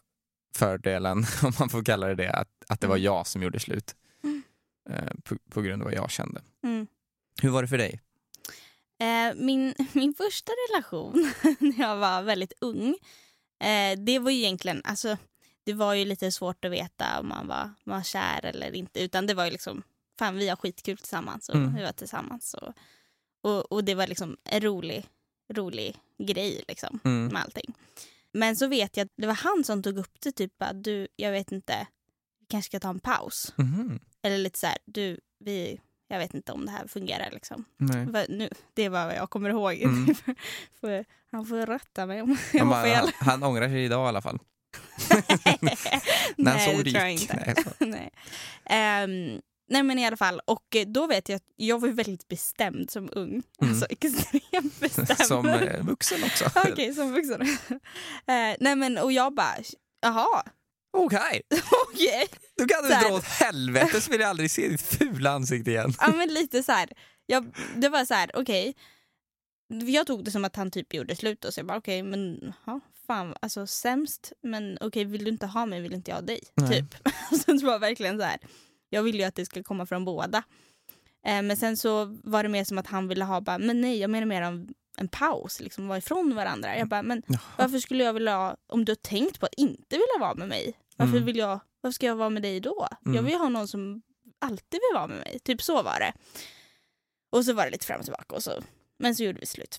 fördelen, 0.54 1.18
om 1.42 1.52
man 1.58 1.68
får 1.68 1.84
kalla 1.84 2.06
det 2.06 2.14
det, 2.14 2.32
att, 2.32 2.48
att 2.68 2.80
det 2.80 2.86
var 2.86 2.96
Mm. 2.96 3.04
jag 3.04 3.26
som 3.26 3.42
gjorde 3.42 3.60
slut. 3.60 3.94
Mm. 4.24 4.42
Eh, 4.90 5.14
på, 5.24 5.36
på 5.50 5.62
grund 5.62 5.82
av 5.82 5.86
vad 5.86 5.94
jag 5.94 6.10
kände. 6.10 6.42
Mm. 6.64 6.86
Hur 7.42 7.50
var 7.50 7.62
det 7.62 7.68
för 7.68 7.78
dig? 7.78 8.00
Eh, 9.00 9.34
min, 9.36 9.74
min 9.92 10.14
första 10.14 10.52
relation 10.52 11.32
när 11.58 11.80
jag 11.80 11.96
var 11.96 12.22
väldigt 12.22 12.52
ung, 12.60 12.88
eh, 13.60 13.98
det 13.98 14.18
var 14.18 14.30
ju 14.30 14.38
egentligen, 14.38 14.80
alltså 14.84 15.16
det 15.68 15.74
var 15.74 15.94
ju 15.94 16.04
lite 16.04 16.32
svårt 16.32 16.64
att 16.64 16.70
veta 16.72 17.20
om 17.20 17.28
man 17.28 17.46
var, 17.46 17.70
var 17.84 18.02
kär 18.02 18.44
eller 18.44 18.74
inte. 18.74 19.00
Utan 19.00 19.26
det 19.26 19.34
var 19.34 19.44
ju 19.44 19.50
liksom, 19.50 19.82
fan 20.18 20.36
vi 20.36 20.48
har 20.48 20.56
skitkul 20.56 20.96
tillsammans 20.96 21.48
och 21.48 21.54
Mm. 21.54 21.74
vi 21.74 21.82
var 21.82 21.92
tillsammans. 21.92 22.54
Och, 22.54 22.72
och, 23.42 23.72
och 23.72 23.84
det 23.84 23.94
var 23.94 24.06
liksom 24.06 24.36
en 24.44 24.60
rolig, 24.60 25.06
rolig 25.52 25.96
grej 26.18 26.64
liksom 26.68 27.00
Mm. 27.04 27.26
med 27.26 27.42
allting. 27.42 27.74
Men 28.32 28.56
så 28.56 28.66
vet 28.66 28.96
jag 28.96 29.04
att 29.04 29.12
det 29.16 29.26
var 29.26 29.34
han 29.34 29.64
som 29.64 29.82
tog 29.82 29.98
upp 29.98 30.20
det, 30.20 30.32
typ 30.32 30.62
att 30.62 30.84
du, 30.84 31.08
jag 31.16 31.32
vet 31.32 31.52
inte, 31.52 31.86
vi 32.40 32.46
kanske 32.46 32.68
ska 32.70 32.80
ta 32.80 32.88
en 32.90 33.00
paus. 33.00 33.52
Mhm. 33.56 34.00
Eller 34.22 34.38
lite 34.38 34.58
så 34.58 34.66
här, 34.66 34.78
du, 34.84 35.20
vi, 35.38 35.80
jag 36.08 36.18
vet 36.18 36.34
inte 36.34 36.52
om 36.52 36.66
det 36.66 36.72
här 36.72 36.86
fungerar 36.86 37.30
liksom. 37.30 37.64
Va- 38.12 38.24
Nu, 38.28 38.48
det 38.74 38.88
var 38.88 39.06
vad 39.06 39.14
jag 39.16 39.30
kommer 39.30 39.50
ihåg. 39.50 39.72
Mm. 39.74 40.14
Får- 40.80 41.04
han 41.30 41.46
får 41.46 41.66
rätta 41.66 42.06
mig 42.06 42.22
om 42.22 42.36
jag 42.52 42.64
har 42.64 42.84
fel. 42.84 43.10
han, 43.18 43.28
han 43.30 43.42
ångrar 43.42 43.68
sig 43.68 43.84
idag 43.84 44.06
i 44.06 44.08
alla 44.08 44.22
fall. 44.22 44.38
När 46.36 46.50
han 46.52 46.56
nej, 46.56 46.74
såg 46.74 46.84
det 46.84 46.90
tror 46.90 47.02
jag 47.02 47.12
gick. 47.12 47.20
inte. 47.20 47.64
Nej, 47.78 47.78
nej. 47.90 48.10
Ehm, 48.70 49.40
nej 49.68 49.82
men 49.82 49.98
i 49.98 50.06
alla 50.06 50.16
fall, 50.16 50.40
och 50.44 50.76
eh, 50.76 50.86
då 50.86 51.06
vet 51.06 51.28
jag 51.28 51.36
att 51.36 51.46
jag 51.56 51.80
var 51.80 51.88
väldigt 51.88 52.28
bestämd 52.28 52.90
som 52.90 53.08
ung. 53.12 53.42
Mm. 53.60 53.70
Alltså 53.72 53.86
extremt 53.90 54.80
bestämd. 54.80 55.26
Som 55.26 55.48
eh, 55.48 55.84
vuxen 55.84 56.24
också. 56.24 56.44
Okej, 56.72 56.94
som 56.94 57.12
vuxen. 57.12 57.42
Eh, 58.26 58.56
nej 58.60 58.76
men 58.76 58.98
och 58.98 59.12
jag 59.12 59.34
bara, 59.34 59.54
jaha, 60.00 60.42
Okej, 60.90 61.42
okej. 61.90 62.26
du 62.56 62.66
kan 62.66 62.82
du 62.82 62.88
dra 62.88 63.14
åt 63.14 63.24
helvete 63.24 64.00
så 64.00 64.10
vill 64.10 64.20
jag 64.20 64.30
aldrig 64.30 64.50
se 64.50 64.68
ditt 64.68 64.82
fula 64.82 65.30
ansikte 65.30 65.70
igen. 65.70 65.92
Ja 66.00 66.12
men 66.12 66.28
lite 66.28 66.62
så 66.62 66.72
här. 66.72 66.88
Jag, 67.26 67.54
det 67.76 67.88
var 67.88 68.04
så 68.04 68.14
här, 68.14 68.30
okej. 68.34 68.74
Jag 69.68 70.06
tog 70.06 70.24
det 70.24 70.30
som 70.30 70.44
att 70.44 70.56
han 70.56 70.70
typ 70.70 70.94
gjorde 70.94 71.16
slut 71.16 71.44
och 71.44 71.54
så 71.54 71.60
jag 71.60 71.66
bara 71.66 71.78
okej 71.78 72.02
men 72.02 72.54
ja, 72.66 72.80
fan 73.08 73.34
alltså 73.42 73.66
sämst 73.66 74.32
men 74.42 74.78
okej 74.80 75.04
vill 75.04 75.24
du 75.24 75.30
inte 75.30 75.46
ha 75.46 75.66
mig 75.66 75.80
vill 75.80 75.94
inte 75.94 76.10
jag 76.10 76.16
ha 76.16 76.22
dig. 76.22 76.40
Nej. 76.54 76.68
Typ. 76.70 76.94
så 77.44 77.52
det 77.52 77.66
var 77.66 77.78
verkligen 77.78 78.18
så 78.18 78.24
här. 78.24 78.38
Jag 78.90 79.02
ville 79.02 79.18
ju 79.18 79.24
att 79.24 79.34
det 79.34 79.46
skulle 79.46 79.62
komma 79.64 79.86
från 79.86 80.04
båda. 80.04 80.42
Eh, 81.26 81.42
men 81.42 81.56
sen 81.56 81.76
så 81.76 82.04
var 82.24 82.42
det 82.42 82.48
mer 82.48 82.64
som 82.64 82.78
att 82.78 82.86
han 82.86 83.08
ville 83.08 83.24
ha 83.24 83.40
bara, 83.40 83.58
men 83.58 83.80
nej 83.80 83.98
jag 83.98 84.10
menar 84.10 84.26
mer 84.26 84.42
om 84.42 84.68
en 84.98 85.08
paus, 85.08 85.60
liksom 85.60 85.88
vara 85.88 85.98
ifrån 85.98 86.34
varandra. 86.34 86.78
Jag 86.78 86.88
bara, 86.88 87.02
men 87.02 87.22
Jaha. 87.26 87.40
varför 87.58 87.78
skulle 87.78 88.04
jag 88.04 88.12
vilja, 88.12 88.36
ha- 88.36 88.56
om 88.66 88.84
du 88.84 88.90
har 88.92 88.96
tänkt 88.96 89.40
på 89.40 89.46
att 89.46 89.54
inte 89.54 89.96
vilja 89.96 90.18
vara 90.20 90.34
med 90.34 90.48
mig, 90.48 90.74
varför 90.96 91.12
Mm. 91.12 91.26
vill 91.26 91.36
jag, 91.36 91.60
varför 91.80 91.94
ska 91.94 92.06
jag 92.06 92.16
vara 92.16 92.30
med 92.30 92.42
dig 92.42 92.60
då? 92.60 92.88
Jag 93.00 93.08
Mm. 93.12 93.24
vill 93.24 93.32
ju 93.34 93.38
ha 93.38 93.48
någon 93.48 93.68
som 93.68 94.02
alltid 94.38 94.80
vill 94.90 94.94
vara 94.94 95.06
med 95.06 95.18
mig. 95.18 95.38
Typ 95.44 95.62
så 95.62 95.82
var 95.82 96.00
det. 96.00 96.12
Och 97.30 97.44
så 97.44 97.52
var 97.52 97.64
det 97.64 97.70
lite 97.70 97.86
fram 97.86 97.98
och 97.98 98.04
tillbaka 98.04 98.34
och 98.36 98.42
så, 98.42 98.62
men 98.98 99.16
så 99.16 99.24
gjorde 99.24 99.40
vi 99.40 99.46
slut. 99.46 99.78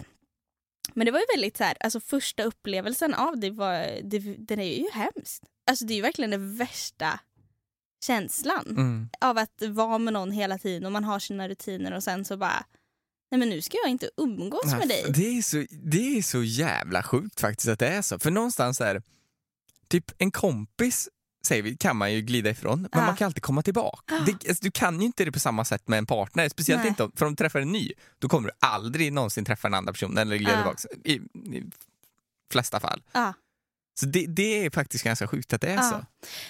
Men 1.00 1.06
det 1.06 1.12
var 1.12 1.20
ju 1.20 1.26
väldigt 1.36 1.58
så 1.58 1.64
här, 1.64 1.78
alltså 1.80 2.00
första 2.00 2.44
upplevelsen 2.44 3.14
av 3.14 3.40
det 3.40 3.50
var, 3.52 4.02
det, 4.04 4.20
den 4.38 4.60
är 4.60 4.78
ju 4.78 4.86
hemskt. 4.94 5.44
Alltså 5.70 5.86
det 5.86 5.94
är 5.94 5.96
ju 5.96 6.02
verkligen 6.02 6.32
den 6.32 6.56
värsta 6.58 7.20
känslan 8.06 8.66
Mm. 8.70 9.10
av 9.22 9.38
att 9.38 9.62
vara 9.70 9.98
med 9.98 10.14
någon 10.14 10.32
hela 10.32 10.58
tiden 10.58 10.86
och 10.86 10.92
man 10.92 11.04
har 11.04 11.20
sina 11.20 11.48
rutiner 11.50 11.92
och 11.92 12.04
sen 12.04 12.26
så 12.26 12.38
bara, 12.38 12.66
nej 13.32 13.40
men 13.40 13.50
nu 13.50 13.62
ska 13.62 13.78
jag 13.84 13.92
inte 13.92 14.10
umgås 14.18 14.66
med 14.66 14.88
dig. 14.88 15.06
Det 15.16 15.38
är, 15.38 15.42
så, 15.42 15.66
det 15.72 16.18
är 16.18 16.22
så 16.22 16.44
jävla 16.44 17.04
sjukt 17.04 17.40
faktiskt 17.40 17.70
att 17.70 17.80
det 17.80 17.88
är 17.88 18.02
så. 18.02 18.20
För 18.20 18.32
någonstans 18.32 18.82
är 18.82 19.02
typ 19.88 20.12
en 20.18 20.32
kompis 20.32 21.10
säger 21.48 21.64
vi, 21.64 21.76
kan 21.78 21.98
man 21.98 22.14
ju 22.14 22.22
glida 22.22 22.50
ifrån, 22.50 22.82
men 22.82 22.90
Ja. 22.94 23.06
man 23.06 23.16
kan 23.16 23.26
alltid 23.26 23.44
komma 23.44 23.62
tillbaka. 23.62 24.20
Det, 24.26 24.32
alltså, 24.50 24.64
du 24.64 24.72
kan 24.72 25.00
ju 25.00 25.06
inte 25.06 25.26
det 25.26 25.32
på 25.32 25.40
samma 25.40 25.66
sätt 25.66 25.88
med 25.88 25.98
en 25.98 26.06
partner, 26.06 26.50
speciellt 26.50 26.82
Nej. 26.82 26.90
inte 26.90 27.10
för 27.16 27.26
om 27.26 27.32
du 27.32 27.36
träffar 27.36 27.60
en 27.60 27.72
ny, 27.72 27.92
då 28.20 28.30
kommer 28.30 28.48
du 28.50 28.54
aldrig 28.60 29.14
någonsin 29.14 29.46
träffa 29.46 29.68
en 29.68 29.74
andra 29.74 29.94
person 29.94 30.18
eller 30.18 30.36
glida 30.36 30.52
Ja. 30.52 30.58
tillbaka. 30.58 30.88
I, 31.04 31.14
I 31.58 31.64
flesta 32.52 32.80
fall. 32.80 33.04
Ja. 33.12 33.34
Så 34.00 34.06
det, 34.06 34.26
det 34.28 34.66
är 34.66 34.70
faktiskt 34.70 35.04
ganska 35.04 35.28
sjukt 35.28 35.54
att 35.54 35.62
det 35.62 35.68
är 35.68 35.76
Ja. 35.76 35.82
så. 35.82 36.06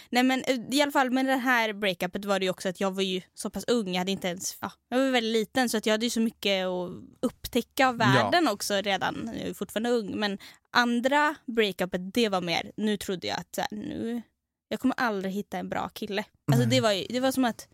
Nej 0.09 0.23
men 0.23 0.43
eh, 0.43 0.57
i 0.71 0.81
alla 0.81 0.91
fall 0.91 1.11
med 1.11 1.25
det 1.25 1.35
här 1.35 1.73
breakupet 1.73 2.25
var 2.25 2.39
det 2.39 2.45
ju 2.45 2.49
också 2.51 2.69
att 2.69 2.79
jag 2.79 2.91
var 2.91 3.01
ju 3.01 3.21
så 3.33 3.49
pass 3.49 3.63
ung, 3.67 3.87
jag 3.93 3.97
hade 3.97 4.11
inte 4.11 4.27
ens, 4.27 4.57
ja, 4.61 4.71
jag 4.89 4.97
var 4.99 5.11
väldigt 5.11 5.33
liten 5.33 5.69
så 5.69 5.77
att 5.77 5.85
jag 5.85 5.93
hade 5.93 6.05
ju 6.05 6.09
så 6.09 6.19
mycket 6.19 6.65
att 6.65 6.91
upptäcka 7.21 7.87
av 7.87 7.97
världen 7.97 8.47
också 8.47 8.73
redan, 8.81 9.29
jag 9.33 9.47
är 9.49 9.53
fortfarande 9.53 9.89
ung 9.89 10.19
men 10.19 10.37
andra 10.71 11.35
breakupet 11.45 12.13
det 12.13 12.29
var 12.29 12.41
mer, 12.41 12.71
nu 12.77 12.97
trodde 12.97 13.27
jag 13.27 13.39
att 13.39 13.55
så 13.55 13.61
här, 13.61 13.67
nu, 13.71 14.21
jag 14.69 14.79
kommer 14.79 14.95
aldrig 14.97 15.33
hitta 15.33 15.57
en 15.57 15.69
bra 15.69 15.89
kille. 15.89 16.23
Alltså 16.51 16.69
det 16.69 16.81
var 16.81 16.91
ju, 16.91 17.05
det 17.09 17.19
var 17.19 17.31
som 17.31 17.45
att, 17.45 17.67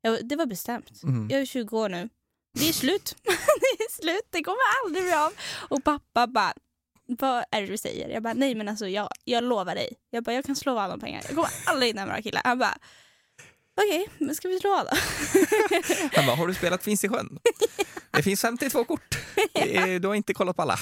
jag, 0.00 0.28
det 0.28 0.36
var 0.36 0.46
bestämt. 0.46 1.02
Mm. 1.02 1.28
Jag 1.30 1.40
är 1.40 1.46
20 1.46 1.78
år 1.78 1.88
nu. 1.88 2.08
Det 2.58 2.68
är 2.68 2.72
slut. 2.72 3.16
det 3.78 3.84
är 3.84 3.92
slut. 4.02 4.28
Det 4.30 4.42
kommer 4.42 4.58
aldrig 4.84 5.04
bli 5.04 5.12
av. 5.12 5.32
Och 5.68 5.84
pappa 5.84 6.26
bara, 6.26 6.52
vad 7.06 7.44
är 7.50 7.60
det 7.60 7.66
du 7.66 7.78
säger? 7.78 8.08
Jag 8.08 8.22
bara, 8.22 8.34
nej 8.34 8.54
men 8.54 8.68
alltså 8.68 8.88
jag, 8.88 9.08
jag 9.24 9.44
lovar 9.44 9.74
dig. 9.74 9.92
Jag 10.10 10.24
bara, 10.24 10.34
jag 10.34 10.44
kan 10.44 10.56
slå 10.56 10.74
vad 10.74 10.90
om 10.90 11.00
pengar. 11.00 11.22
Jag 11.26 11.34
kommer 11.34 11.50
aldrig 11.66 11.88
hinna 11.88 12.00
med 12.00 12.08
några 12.08 12.22
killar. 12.22 12.42
Han 12.44 12.58
bara, 12.58 12.78
okej, 13.76 14.08
men 14.18 14.34
ska 14.34 14.48
vi 14.48 14.60
slå 14.60 14.70
vad 14.70 14.86
då? 14.86 14.96
Han 16.16 16.26
bara, 16.26 16.36
har 16.36 16.46
du 16.46 16.54
spelat 16.54 16.82
Finns 16.82 17.04
i 17.04 17.08
sjön? 17.08 17.38
Det 18.10 18.22
finns 18.22 18.40
52 18.40 18.84
kort. 18.84 19.18
Du 20.00 20.08
har 20.08 20.14
inte 20.14 20.34
kollat 20.34 20.56
på 20.56 20.62
alla. 20.62 20.78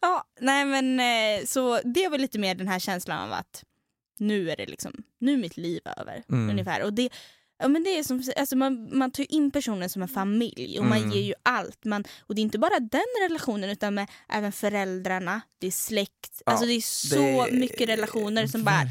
ja, 0.00 0.24
nej 0.40 0.64
men 0.64 1.00
eh, 1.00 1.46
så 1.46 1.80
det 1.84 2.08
var 2.08 2.18
lite 2.18 2.38
mer 2.38 2.54
den 2.54 2.68
här 2.68 2.78
känslan 2.78 3.18
av 3.18 3.32
att 3.32 3.64
nu 4.20 4.50
är 4.50 4.56
det 4.56 4.66
liksom, 4.66 4.92
nu 5.18 5.32
är 5.32 5.36
mitt 5.36 5.56
liv 5.56 5.80
över. 5.96 6.22
Mm. 6.28 6.50
Ungefär. 6.50 6.82
Och 6.84 6.92
det, 6.92 7.08
ja, 7.58 7.68
men 7.68 7.82
det 7.84 7.98
är 7.98 8.02
som, 8.02 8.22
alltså 8.36 8.56
man, 8.56 8.98
man 8.98 9.10
tar 9.10 9.22
ju 9.22 9.26
in 9.26 9.50
personen 9.50 9.90
som 9.90 10.02
en 10.02 10.08
familj 10.08 10.78
och 10.78 10.84
man 10.86 10.98
Mm. 10.98 11.10
ger 11.10 11.22
ju 11.22 11.34
allt. 11.42 11.84
Man, 11.84 12.04
och 12.20 12.34
det 12.34 12.40
är 12.40 12.42
inte 12.42 12.58
bara 12.58 12.80
den 12.80 13.00
relationen 13.28 13.70
utan 13.70 13.94
med 13.94 14.10
även 14.28 14.52
föräldrarna, 14.52 15.40
det 15.58 15.66
är 15.66 15.70
släkt. 15.70 16.42
Ja, 16.46 16.52
alltså 16.52 16.66
det 16.66 16.72
är 16.72 16.80
så 16.80 17.46
det- 17.46 17.52
mycket 17.58 17.88
relationer 17.88 18.46
som 18.46 18.64
bara... 18.64 18.82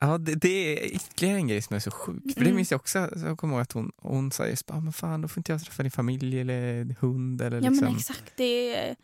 Ja, 0.00 0.18
det, 0.18 0.34
det 0.34 0.48
är 0.48 0.84
ytterligare 0.94 1.36
en 1.36 1.48
grej 1.48 1.62
som 1.62 1.76
är 1.76 1.80
så 1.80 1.90
sjuk. 1.90 2.22
För 2.22 2.40
det 2.40 2.46
Mm. 2.46 2.56
minns 2.56 2.70
jag 2.70 2.80
också, 2.80 3.10
så 3.16 3.26
jag 3.26 3.38
kommer 3.38 3.54
ihåg 3.54 3.62
att 3.62 3.72
hon, 3.72 3.92
hon 3.96 4.32
sa 4.32 4.46
just 4.46 4.66
bara, 4.66 4.78
"Ah, 4.78 4.80
men 4.80 4.92
fan 4.92 5.20
då 5.22 5.28
får 5.28 5.40
inte 5.40 5.52
jag 5.52 5.64
träffa 5.64 5.82
din 5.82 5.90
familj 5.92 6.40
eller 6.40 6.84
hund 7.00 7.40
eller 7.42 7.56
Ja 7.62 7.70
liksom. 7.70 7.84
men 7.88 7.96
exakt. 7.96 8.32
Det 8.36 8.74
är, 8.74 8.96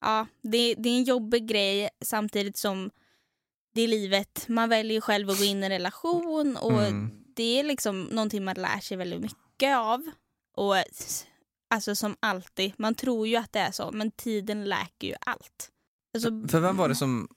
ja, 0.00 0.26
det, 0.42 0.74
det 0.74 0.88
är 0.88 0.94
en 0.96 1.04
jobbig 1.04 1.48
grej 1.48 1.88
samtidigt 2.04 2.56
som 2.56 2.90
det 3.74 3.82
är 3.82 3.88
livet. 3.88 4.44
Man 4.48 4.68
väljer 4.68 5.00
själv 5.00 5.30
att 5.30 5.38
gå 5.38 5.44
in 5.44 5.62
i 5.62 5.66
en 5.66 5.72
relation 5.72 6.56
och 6.56 6.82
Mm. 6.82 7.10
det 7.36 7.60
är 7.60 7.64
liksom 7.64 8.02
någonting 8.02 8.44
man 8.44 8.54
lär 8.54 8.80
sig 8.80 8.96
väldigt 8.96 9.20
mycket 9.20 9.76
av. 9.76 10.10
Och 10.56 10.74
alltså 11.74 11.94
som 11.94 12.16
alltid, 12.20 12.72
man 12.78 12.94
tror 12.94 13.28
ju 13.28 13.36
att 13.36 13.52
det 13.52 13.58
är 13.60 13.70
så 13.72 13.90
men 13.92 14.10
tiden 14.10 14.64
läker 14.64 15.06
ju 15.08 15.14
allt. 15.20 15.70
Alltså, 16.14 16.28
För 16.48 16.60
vem 16.60 16.76
var 16.76 16.88
det 16.88 16.94
som 16.94 17.28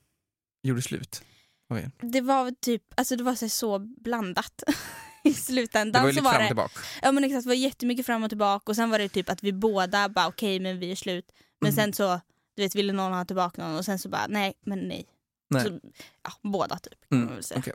gjorde 0.64 0.82
slut? 0.82 1.22
er? 1.74 1.92
det 2.02 2.22
var 2.22 2.52
typ, 2.52 2.84
alltså 2.98 3.16
det 3.16 3.24
var 3.24 3.36
så, 3.36 3.50
så 3.50 3.80
blandat. 3.80 4.64
I 5.24 5.30
Det 5.30 5.36
slutändan 5.36 6.02
var 6.04 6.10
ju 6.10 6.14
lite 6.14 6.24
var 6.24 6.32
fram 6.32 6.38
och 6.40 6.44
det, 6.44 6.48
tillbaka. 6.48 6.80
ja 7.02 7.12
men 7.12 7.24
exakt, 7.24 7.44
det 7.44 7.48
var 7.48 7.56
jättemycket 7.56 8.06
fram 8.06 8.24
och 8.24 8.30
tillbaka 8.30 8.72
och 8.72 8.76
sen 8.76 8.90
var 8.90 9.00
det 9.00 9.10
typ 9.10 9.30
att 9.30 9.44
vi 9.44 9.54
båda 9.54 10.10
bara 10.10 10.28
okej 10.28 10.60
men 10.60 10.80
vi 10.80 10.92
är 10.92 10.96
slut. 10.96 11.32
Men 11.62 11.72
Mm. 11.72 11.84
sen 11.84 11.94
så, 11.94 12.22
du 12.56 12.62
vet 12.64 12.76
ville 12.76 12.94
någon 12.94 13.14
ha 13.14 13.26
tillbaka 13.26 13.68
någon 13.68 13.78
och 13.78 13.86
sen 13.86 14.00
så 14.00 14.10
bara 14.10 14.28
nej 14.28 14.54
men 14.66 14.80
nej. 14.80 15.06
Nej. 15.54 15.64
Så, 15.64 15.80
ja, 16.24 16.32
båda 16.42 16.80
typ 16.80 17.12
Mm, 17.12 17.30
okej. 17.56 17.74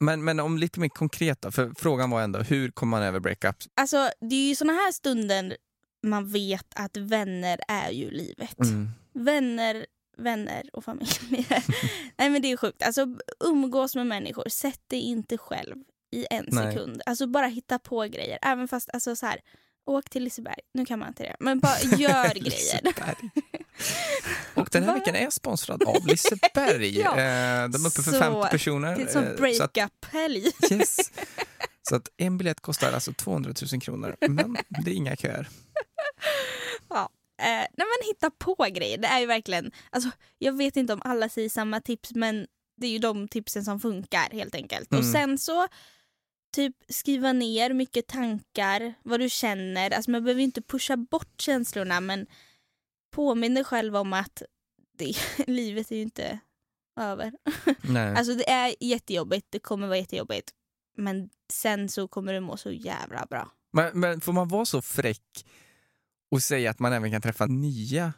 Men, 0.00 0.24
men 0.24 0.40
om 0.40 0.58
lite 0.58 0.80
mer 0.80 0.88
konkret 0.88 1.42
då, 1.42 1.50
för 1.50 1.72
frågan 1.78 2.10
var 2.10 2.22
ändå 2.22 2.38
hur 2.38 2.70
kommer 2.70 2.90
man 2.90 3.02
över 3.02 3.20
breakups? 3.20 3.68
Alltså 3.74 4.10
det 4.20 4.36
är 4.36 4.48
ju 4.48 4.54
såna 4.54 4.72
här 4.72 4.92
stunder 4.92 5.56
man 6.02 6.32
vet 6.32 6.66
att 6.74 6.96
vänner 6.96 7.60
är 7.68 7.90
ju 7.90 8.10
livet. 8.10 8.60
Mm. 8.60 8.90
Vänner 9.12 9.86
vänner 10.16 10.70
och 10.72 10.84
familj. 10.84 11.08
Nej 12.16 12.30
men 12.30 12.42
det 12.42 12.52
är 12.52 12.56
sjukt. 12.56 12.82
Alltså 12.82 13.06
umgås 13.40 13.96
med 13.96 14.06
människor. 14.06 14.48
Sätt 14.48 14.80
dig 14.86 15.00
inte 15.00 15.38
själv 15.38 15.76
i 16.10 16.26
en 16.30 16.44
Nej. 16.48 16.72
sekund. 16.72 17.02
Alltså 17.06 17.26
bara 17.26 17.46
hitta 17.46 17.78
på 17.78 18.02
grejer. 18.02 18.38
Även 18.42 18.68
fast 18.68 18.90
alltså 18.92 19.16
så 19.16 19.26
här. 19.26 19.40
Åk 19.88 20.10
till 20.10 20.24
Liseberg. 20.24 20.60
Nu 20.74 20.86
kan 20.86 20.98
man 20.98 21.08
inte 21.08 21.22
det. 21.22 21.36
Men 21.40 21.60
bara 21.60 21.78
gör 21.98 22.34
grejer. 22.34 22.80
Och 24.66 24.70
den 24.72 24.84
här 24.84 24.94
veckan 24.94 25.14
är 25.14 25.30
sponsrad 25.30 25.82
av 25.82 26.06
Liseberg. 26.06 26.98
Ja. 27.00 27.10
Eh, 27.10 27.68
De 27.68 27.84
är 27.84 27.88
uppe 27.88 28.02
för 28.02 28.12
Så, 28.12 28.18
50 28.18 28.48
personer. 28.50 28.96
Det 28.96 29.02
är 29.02 29.06
eh, 29.06 29.12
så 29.12 29.18
att- 29.18 29.36
breakup-helg. 29.36 30.52
Yes. 30.70 30.96
Så 31.88 31.96
att 31.96 32.08
en 32.16 32.38
biljett 32.38 32.60
kostar 32.60 32.92
alltså 32.92 33.12
200 33.12 33.52
000 33.72 33.80
kronor, 33.80 34.16
men 34.28 34.56
det 34.84 34.90
är 34.90 34.94
inga 34.94 35.16
köer. 35.16 35.48
Eh, 37.38 37.46
nej 37.48 37.68
men 37.76 38.08
hitta 38.08 38.30
på 38.30 38.54
grejer. 38.74 38.98
Det 38.98 39.06
är 39.06 39.20
ju 39.20 39.26
verkligen, 39.26 39.70
alltså, 39.90 40.10
jag 40.38 40.52
vet 40.56 40.76
inte 40.76 40.92
om 40.92 41.00
alla 41.04 41.28
säger 41.28 41.48
samma 41.48 41.80
tips 41.80 42.14
men 42.14 42.46
det 42.76 42.86
är 42.86 42.90
ju 42.90 42.98
de 42.98 43.28
tipsen 43.28 43.64
som 43.64 43.80
funkar 43.80 44.28
helt 44.32 44.54
enkelt. 44.54 44.88
Och 44.92 44.98
Mm. 44.98 45.12
sen 45.12 45.38
så 45.38 45.68
typ 46.56 46.76
skriva 46.88 47.32
ner 47.32 47.72
mycket 47.74 48.06
tankar, 48.06 48.94
vad 49.02 49.20
du 49.20 49.28
känner. 49.30 49.90
Alltså 49.90 50.10
man 50.10 50.24
behöver 50.24 50.42
inte 50.42 50.62
pusha 50.62 50.96
bort 50.96 51.40
känslorna 51.40 52.00
men 52.00 52.26
påminn 53.14 53.54
dig 53.54 53.64
själv 53.64 53.96
om 53.96 54.12
att 54.12 54.42
det, 54.98 55.14
livet 55.46 55.90
är 55.92 55.96
ju 55.96 56.02
inte 56.02 56.38
över. 57.00 57.32
Nej. 57.82 58.14
Alltså 58.16 58.34
det 58.34 58.50
är 58.50 58.74
jättejobbigt, 58.80 59.46
det 59.50 59.58
kommer 59.58 59.86
vara 59.86 59.98
jättejobbigt. 59.98 60.50
Men 60.96 61.30
sen 61.52 61.88
så 61.88 62.08
kommer 62.08 62.32
du 62.32 62.40
må 62.40 62.56
så 62.56 62.70
jävla 62.70 63.26
bra. 63.30 63.52
Men, 63.72 64.00
men 64.00 64.20
får 64.20 64.32
man 64.32 64.48
vara 64.48 64.64
så 64.64 64.82
fräck 64.82 65.46
och 66.30 66.42
säga 66.42 66.70
att 66.70 66.78
man 66.78 66.92
även 66.92 67.10
kan 67.10 67.22
träffa 67.22 67.46
nya 67.46 68.12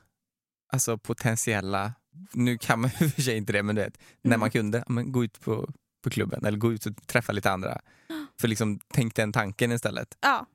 alltså 0.73 0.99
potentiella, 0.99 1.93
nu 2.33 2.59
kan 2.59 2.81
man 2.81 2.91
i 3.01 3.07
och 3.07 3.11
för 3.13 3.23
sig 3.23 3.37
inte 3.37 3.53
det, 3.53 3.63
men 3.63 3.75
du 3.77 3.83
vet, 3.83 3.99
när 4.23 4.29
Mm. 4.31 4.41
man 4.41 4.51
kunde, 4.51 4.79
ja, 4.79 4.85
men 4.93 5.13
gå 5.13 5.25
ut 5.25 5.41
på, 5.41 5.69
på 6.05 6.11
klubben 6.11 6.45
eller 6.45 6.59
gå 6.59 6.73
ut 6.73 6.87
och 6.87 7.07
träffa 7.07 7.33
lite 7.33 7.51
andra. 7.51 7.81
För 8.41 8.49
liksom, 8.49 8.81
tänk 8.95 9.15
den 9.15 9.33
tanken 9.33 9.73
istället. 9.73 10.19
Ja, 10.21 10.47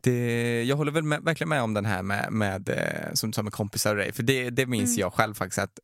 Det, 0.00 0.62
jag 0.64 0.76
håller 0.76 0.92
väl 0.92 1.02
med, 1.02 1.22
verkligen 1.22 1.48
med 1.48 1.62
om 1.62 1.74
den 1.74 1.84
här 1.86 2.02
med, 2.02 2.32
med 2.32 2.68
eh, 2.68 3.14
som 3.14 3.30
du 3.30 3.34
sa 3.34 3.42
med 3.42 3.52
kompisar 3.52 3.90
och 3.90 3.96
dig, 3.96 4.12
för 4.12 4.22
det, 4.22 4.50
det 4.50 4.66
minns 4.66 4.90
Mm. 4.90 5.00
jag 5.00 5.12
själv 5.12 5.34
faktiskt 5.34 5.58
att 5.58 5.78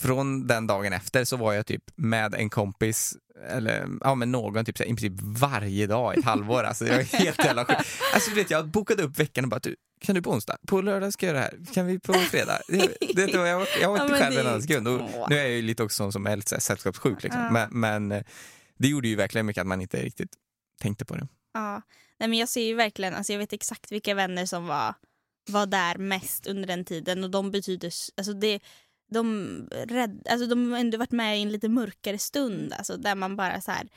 från 0.00 0.46
den 0.46 0.66
dagen 0.66 0.92
efter 0.92 1.24
så 1.24 1.36
var 1.36 1.52
jag 1.52 1.66
typ 1.66 1.82
med 1.96 2.34
en 2.34 2.50
kompis 2.50 3.16
eller 3.50 3.86
ja, 4.00 4.14
med 4.14 4.28
någon 4.28 4.64
typ 4.64 4.76
så 4.78 4.82
här, 4.84 4.90
i 4.90 4.94
princip 4.96 5.12
varje 5.22 5.86
dag 5.86 6.14
i 6.14 6.18
ett 6.18 6.24
halvår. 6.24 6.64
Alltså, 6.64 6.86
jag 6.86 7.00
är 7.00 7.04
helt 7.18 7.44
jävla 7.44 7.64
sjuk. 7.64 7.76
Alltså, 8.14 8.34
vet, 8.34 8.50
jag 8.50 8.68
bokade 8.68 9.02
upp 9.02 9.18
veckan 9.18 9.44
och 9.44 9.50
bara, 9.50 9.60
du, 9.62 9.76
kan 10.00 10.14
du 10.14 10.22
på 10.22 10.30
onsdag? 10.30 10.56
På 10.66 10.80
lördag 10.80 11.12
ska 11.12 11.26
jag 11.26 11.36
göra 11.36 11.44
det 11.50 11.56
här. 11.66 11.74
Kan 11.74 11.86
vi 11.86 11.98
på 11.98 12.12
fredag? 12.12 12.58
Det, 12.68 12.96
det, 13.14 13.30
jag, 13.32 13.66
jag 13.80 13.88
var 13.88 13.96
Ja, 13.98 14.02
inte 14.02 14.12
men 14.12 14.20
själv 14.22 14.38
en 14.38 14.46
annan 14.46 14.62
sekund. 14.62 14.86
Nu 15.28 15.38
är 15.38 15.42
jag 15.42 15.50
ju 15.50 15.62
lite 15.62 15.82
också 15.82 15.96
sån 15.96 16.12
som 16.12 16.26
är 16.26 16.36
lite 16.36 16.48
så 16.48 16.54
här 16.54 16.60
sällskapssjuk. 16.60 17.22
Liksom. 17.22 17.42
Ja. 17.42 17.50
Men, 17.50 17.68
men 17.80 18.12
eh, 18.12 18.22
det 18.78 18.88
gjorde 18.88 19.08
ju 19.08 19.16
verkligen 19.16 19.46
mycket 19.46 19.60
att 19.60 19.66
man 19.66 19.80
inte 19.80 20.02
riktigt 20.02 20.30
tänkte 20.80 21.04
på 21.04 21.16
det. 21.16 21.28
Ja, 21.52 21.82
nej 22.18 22.28
men 22.28 22.38
jag 22.38 22.48
ser 22.48 22.62
ju 22.62 22.74
verkligen, 22.74 23.14
alltså 23.14 23.32
jag 23.32 23.38
vet 23.38 23.52
exakt 23.52 23.92
vilka 23.92 24.14
vänner 24.14 24.46
som 24.46 24.66
var, 24.66 24.94
var 25.48 25.66
där 25.66 25.98
mest 25.98 26.46
under 26.46 26.66
den 26.68 26.84
tiden 26.84 27.24
och 27.24 27.30
de 27.30 27.50
betyder, 27.50 27.92
alltså 28.16 28.32
det, 28.32 28.60
de, 29.10 29.48
rädd, 29.70 30.26
alltså 30.30 30.46
de 30.46 30.72
har 30.72 30.78
ändå 30.78 30.98
varit 30.98 31.12
med 31.12 31.38
i 31.38 31.42
en 31.42 31.52
lite 31.52 31.68
mörkare 31.68 32.18
stund, 32.18 32.72
alltså 32.72 32.96
där 32.96 33.14
man 33.14 33.36
bara 33.36 33.60
så 33.60 33.70
här, 33.70 33.88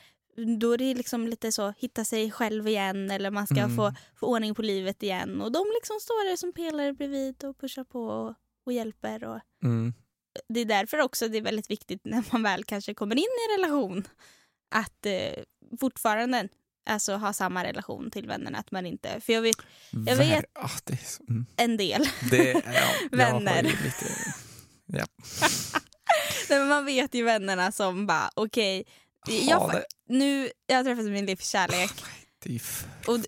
då 0.60 0.72
är 0.72 0.78
det 0.78 0.94
liksom 0.94 1.28
lite 1.28 1.52
så, 1.52 1.74
hitta 1.78 2.06
sig 2.06 2.32
själv 2.32 2.68
igen 2.68 3.12
eller 3.12 3.32
man 3.32 3.48
ska 3.48 3.60
Mm. 3.60 3.76
få, 3.76 3.94
få 4.16 4.28
ordning 4.28 4.56
på 4.56 4.62
livet 4.62 5.04
igen 5.04 5.42
och 5.42 5.52
de 5.52 5.66
liksom 5.76 6.00
står 6.00 6.30
där 6.30 6.36
som 6.36 6.54
pelare 6.54 6.94
bredvid 6.94 7.44
och 7.44 7.58
pushar 7.60 7.84
på 7.84 8.06
och, 8.06 8.36
och 8.66 8.74
hjälper 8.74 9.24
och 9.24 9.40
Mm. 9.64 9.94
det 10.50 10.60
är 10.60 10.66
därför 10.66 11.00
också 11.02 11.28
det 11.28 11.38
är 11.38 11.42
väldigt 11.42 11.70
viktigt 11.70 12.06
när 12.06 12.24
man 12.32 12.44
väl 12.44 12.64
kanske 12.64 12.94
kommer 12.94 13.16
in 13.16 13.22
i 13.24 13.54
en 13.54 13.62
relation 13.62 14.08
att 14.76 15.06
eh, 15.06 15.44
fortfarande 15.80 16.50
alltså, 16.86 17.16
ha 17.16 17.34
samma 17.34 17.64
relation 17.64 18.12
till 18.12 18.28
vännerna. 18.28 18.58
Att 18.58 18.72
man 18.72 18.86
inte, 18.86 19.20
för 19.22 19.34
jag 19.34 19.42
vet 19.42 19.56
Jag 20.06 20.16
vet- 20.16 20.46
ah, 20.60 20.68
så, 21.06 21.24
mm. 21.30 21.46
en 21.58 21.78
del, 21.78 22.04
det, 22.32 22.52
ja, 22.52 22.62
jag 23.12 23.18
Vänner. 23.18 23.64
Lite, 23.64 24.06
ja. 24.86 25.06
Nej, 26.50 26.60
men 26.60 26.68
man 26.68 26.86
vet 26.86 27.16
ju 27.16 27.24
vännerna 27.24 27.72
som 27.72 28.08
bara 28.08 28.30
okej, 28.36 28.84
jag, 29.50 29.72
det. 29.72 29.84
nu, 30.10 30.50
jag 30.68 30.76
har 30.78 30.84
träffat 30.84 31.06
min 31.06 31.26
livskärlek 31.26 31.92
och, 33.08 33.20
d- 33.20 33.28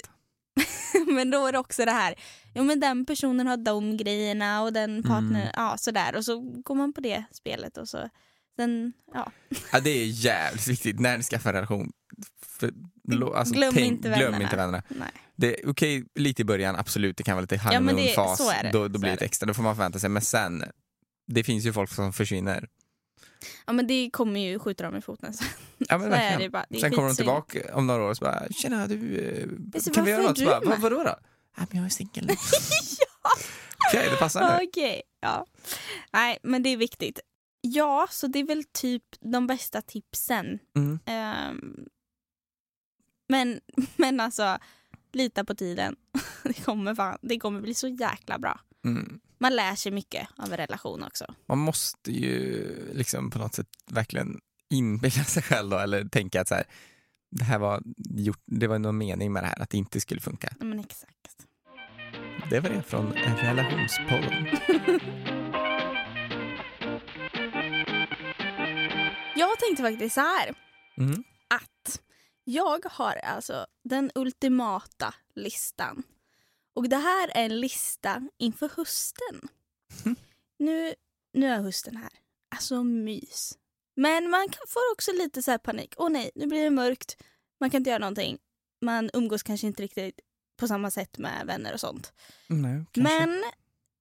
men 1.13 1.31
då 1.31 1.45
är 1.47 1.51
det 1.51 1.57
också 1.59 1.85
det 1.85 1.91
här, 1.91 2.15
jo 2.55 2.63
men 2.63 2.79
den 2.79 3.05
personen 3.05 3.47
har 3.47 3.57
de 3.57 3.97
grejerna 3.97 4.61
och 4.61 4.73
den 4.73 5.03
partnern, 5.03 5.35
Mm. 5.35 5.47
ja 5.55 5.77
sådär 5.77 6.15
och 6.15 6.25
så 6.25 6.39
går 6.39 6.75
man 6.75 6.93
på 6.93 7.01
det 7.01 7.23
spelet 7.31 7.77
och 7.77 7.89
så 7.89 8.09
sen, 8.55 8.93
ja. 9.13 9.31
Ja, 9.71 9.79
det 9.79 9.89
är 9.89 10.05
jävligt 10.05 10.67
viktigt 10.67 10.99
när 10.99 11.17
ni 11.17 11.23
skaffar 11.23 11.49
en 11.49 11.55
relation. 11.55 11.91
För, 12.41 12.71
alltså, 13.35 13.53
Glöm 13.53 13.73
tänk- 13.73 13.87
inte 13.87 14.07
glöm 14.07 14.19
vännerna. 14.19 14.43
inte 14.43 14.55
vännerna. 14.55 14.83
Nej. 14.89 15.11
Det 15.35 15.59
är 15.63 15.69
okej 15.69 16.05
lite 16.15 16.41
i 16.41 16.45
början, 16.45 16.75
absolut, 16.75 17.17
det 17.17 17.23
kan 17.23 17.35
vara 17.35 17.41
lite 17.41 17.55
Ja, 17.55 17.61
honeymoon-fas. 17.61 18.37
det. 18.61 18.69
Då, 18.73 18.87
då 18.87 18.99
blir 18.99 19.11
det 19.11 19.15
det. 19.17 19.25
extra, 19.25 19.47
då 19.47 19.53
får 19.53 19.63
man 19.63 19.75
förvänta 19.75 19.99
sig. 19.99 20.09
Men 20.09 20.21
sen, 20.21 20.63
det 21.27 21.43
finns 21.43 21.65
ju 21.65 21.73
folk 21.73 21.91
som 21.93 22.13
försvinner. 22.13 22.67
Ja 23.65 23.73
men 23.73 23.87
det 23.87 24.09
kommer 24.13 24.39
ju 24.39 24.59
skjuta 24.59 24.83
dem 24.83 24.95
i 24.95 25.01
foten 25.01 25.33
sen. 25.33 25.47
Ja, 25.77 25.97
men 25.97 26.13
är 26.13 26.39
det 26.39 26.49
bara. 26.49 26.65
Det 26.69 26.77
är 26.77 26.81
sen 26.81 26.91
kommer 26.91 27.07
de 27.07 27.15
tillbaka 27.15 27.59
om 27.75 27.87
några 27.87 28.03
år 28.03 28.09
och 28.09 28.17
så 28.17 28.23
bara, 28.25 28.47
tjena 28.51 28.87
du, 28.87 29.17
eh, 29.19 29.93
kan 29.93 30.05
vi 30.05 30.11
göra 30.11 30.23
något? 30.23 30.37
Så 30.37 30.43
är 30.43 30.47
bara, 30.47 30.59
du 30.59 30.65
"Va- 30.65 30.71
med?" 30.71 30.81
vadå 30.81 31.03
då? 31.03 31.15
Ja, 31.57 31.65
men 31.71 31.77
jag 31.77 31.85
är 31.85 31.89
singel 31.89 32.25
nu. 32.27 32.33
Okej, 33.89 34.07
det 34.11 34.17
passar 34.17 34.57
nu. 34.59 34.65
Okej, 34.67 35.01
ja. 35.21 35.45
Nej 36.13 36.37
men 36.43 36.63
det 36.63 36.69
är 36.69 36.77
viktigt. 36.77 37.19
Ja, 37.61 38.07
så 38.11 38.27
det 38.27 38.39
är 38.39 38.43
väl 38.43 38.63
typ 38.73 39.03
de 39.19 39.47
bästa 39.47 39.81
tipsen. 39.81 40.59
Mm. 40.75 40.99
Ehm, 41.05 41.75
men, 43.27 43.59
men 43.95 44.19
alltså, 44.19 44.57
lita 45.13 45.43
på 45.45 45.55
tiden. 45.55 45.95
Det 46.43 46.65
kommer, 46.65 46.95
fan, 46.95 47.17
det 47.21 47.39
kommer 47.39 47.61
bli 47.61 47.73
så 47.73 47.87
jäkla 47.87 48.39
bra. 48.39 48.59
Mm. 48.85 49.19
Man 49.37 49.55
lär 49.55 49.75
sig 49.75 49.91
mycket 49.91 50.27
av 50.37 50.51
en 50.51 50.57
relation 50.57 51.03
också. 51.03 51.25
Man 51.45 51.57
måste 51.57 52.11
ju 52.11 52.67
liksom 52.93 53.31
på 53.31 53.39
något 53.39 53.55
sätt 53.55 53.67
verkligen 53.91 54.39
inbilla 54.69 55.23
sig 55.23 55.43
själv 55.43 55.69
då, 55.69 55.77
eller 55.77 56.05
tänka 56.05 56.41
att 56.41 56.47
så 56.47 56.55
här, 56.55 56.63
det 57.31 57.43
här 57.43 57.59
var 57.59 57.81
gjort, 58.15 58.43
det 58.45 58.67
var 58.67 58.79
någon 58.79 58.97
mening 58.97 59.33
med 59.33 59.43
det 59.43 59.47
här, 59.47 59.61
att 59.61 59.69
det 59.69 59.77
inte 59.77 60.01
skulle 60.01 60.21
funka. 60.21 60.53
Men 60.59 60.79
exakt. 60.79 61.45
Det 62.49 62.59
var 62.59 62.69
det 62.69 62.83
från 62.83 63.13
relationspodden. 63.13 64.47
Jag 69.35 69.59
tänkte 69.59 69.83
faktiskt 69.83 70.15
så 70.15 70.21
här. 70.21 70.55
Mm. 70.97 71.23
att 71.49 72.01
jag 72.45 72.85
har 72.85 73.15
alltså 73.15 73.65
den 73.83 74.11
ultimata 74.15 75.13
listan. 75.35 76.03
Och 76.75 76.89
det 76.89 76.97
här 76.97 77.27
är 77.27 77.45
en 77.45 77.59
lista 77.59 78.29
inför 78.37 78.69
hösten. 78.77 79.49
Mm. 80.05 80.15
Nu, 80.59 80.93
nu 81.33 81.47
är 81.47 81.61
hösten 81.61 81.95
här. 81.95 82.11
Alltså 82.55 82.83
mys. 82.83 83.57
Men 83.95 84.29
man 84.29 84.49
kan, 84.49 84.67
får 84.67 84.91
också 84.91 85.11
lite 85.11 85.43
så 85.43 85.51
här 85.51 85.57
panik. 85.57 85.93
Åh 85.97 86.09
nej, 86.09 86.31
nu 86.35 86.47
blir 86.47 86.63
det 86.63 86.69
mörkt. 86.69 87.17
Man 87.59 87.69
kan 87.69 87.77
inte 87.77 87.89
göra 87.89 87.99
någonting. 87.99 88.37
Man 88.81 89.09
umgås 89.13 89.43
kanske 89.43 89.67
inte 89.67 89.83
riktigt 89.83 90.19
på 90.57 90.67
samma 90.67 90.91
sätt 90.91 91.17
med 91.17 91.45
vänner 91.45 91.73
och 91.73 91.79
sånt. 91.79 92.13
Nej, 92.47 92.85
kanske. 92.91 93.25
Men 93.25 93.43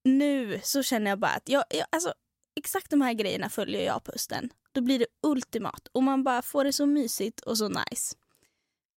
nu 0.04 0.60
så 0.62 0.82
känner 0.82 1.10
jag 1.10 1.18
bara 1.18 1.32
att 1.32 1.48
jag, 1.48 1.64
jag, 1.70 1.86
alltså, 1.90 2.14
exakt 2.56 2.90
de 2.90 3.00
här 3.00 3.12
grejerna 3.12 3.48
följer 3.48 3.86
jag 3.86 4.04
på 4.04 4.12
hösten. 4.12 4.50
Då 4.72 4.80
blir 4.80 4.98
det 4.98 5.06
ultimat 5.22 5.88
och 5.92 6.02
man 6.02 6.24
bara 6.24 6.42
får 6.42 6.64
det 6.64 6.72
så 6.72 6.86
mysigt 6.86 7.40
och 7.40 7.58
så 7.58 7.68
nice. 7.68 8.16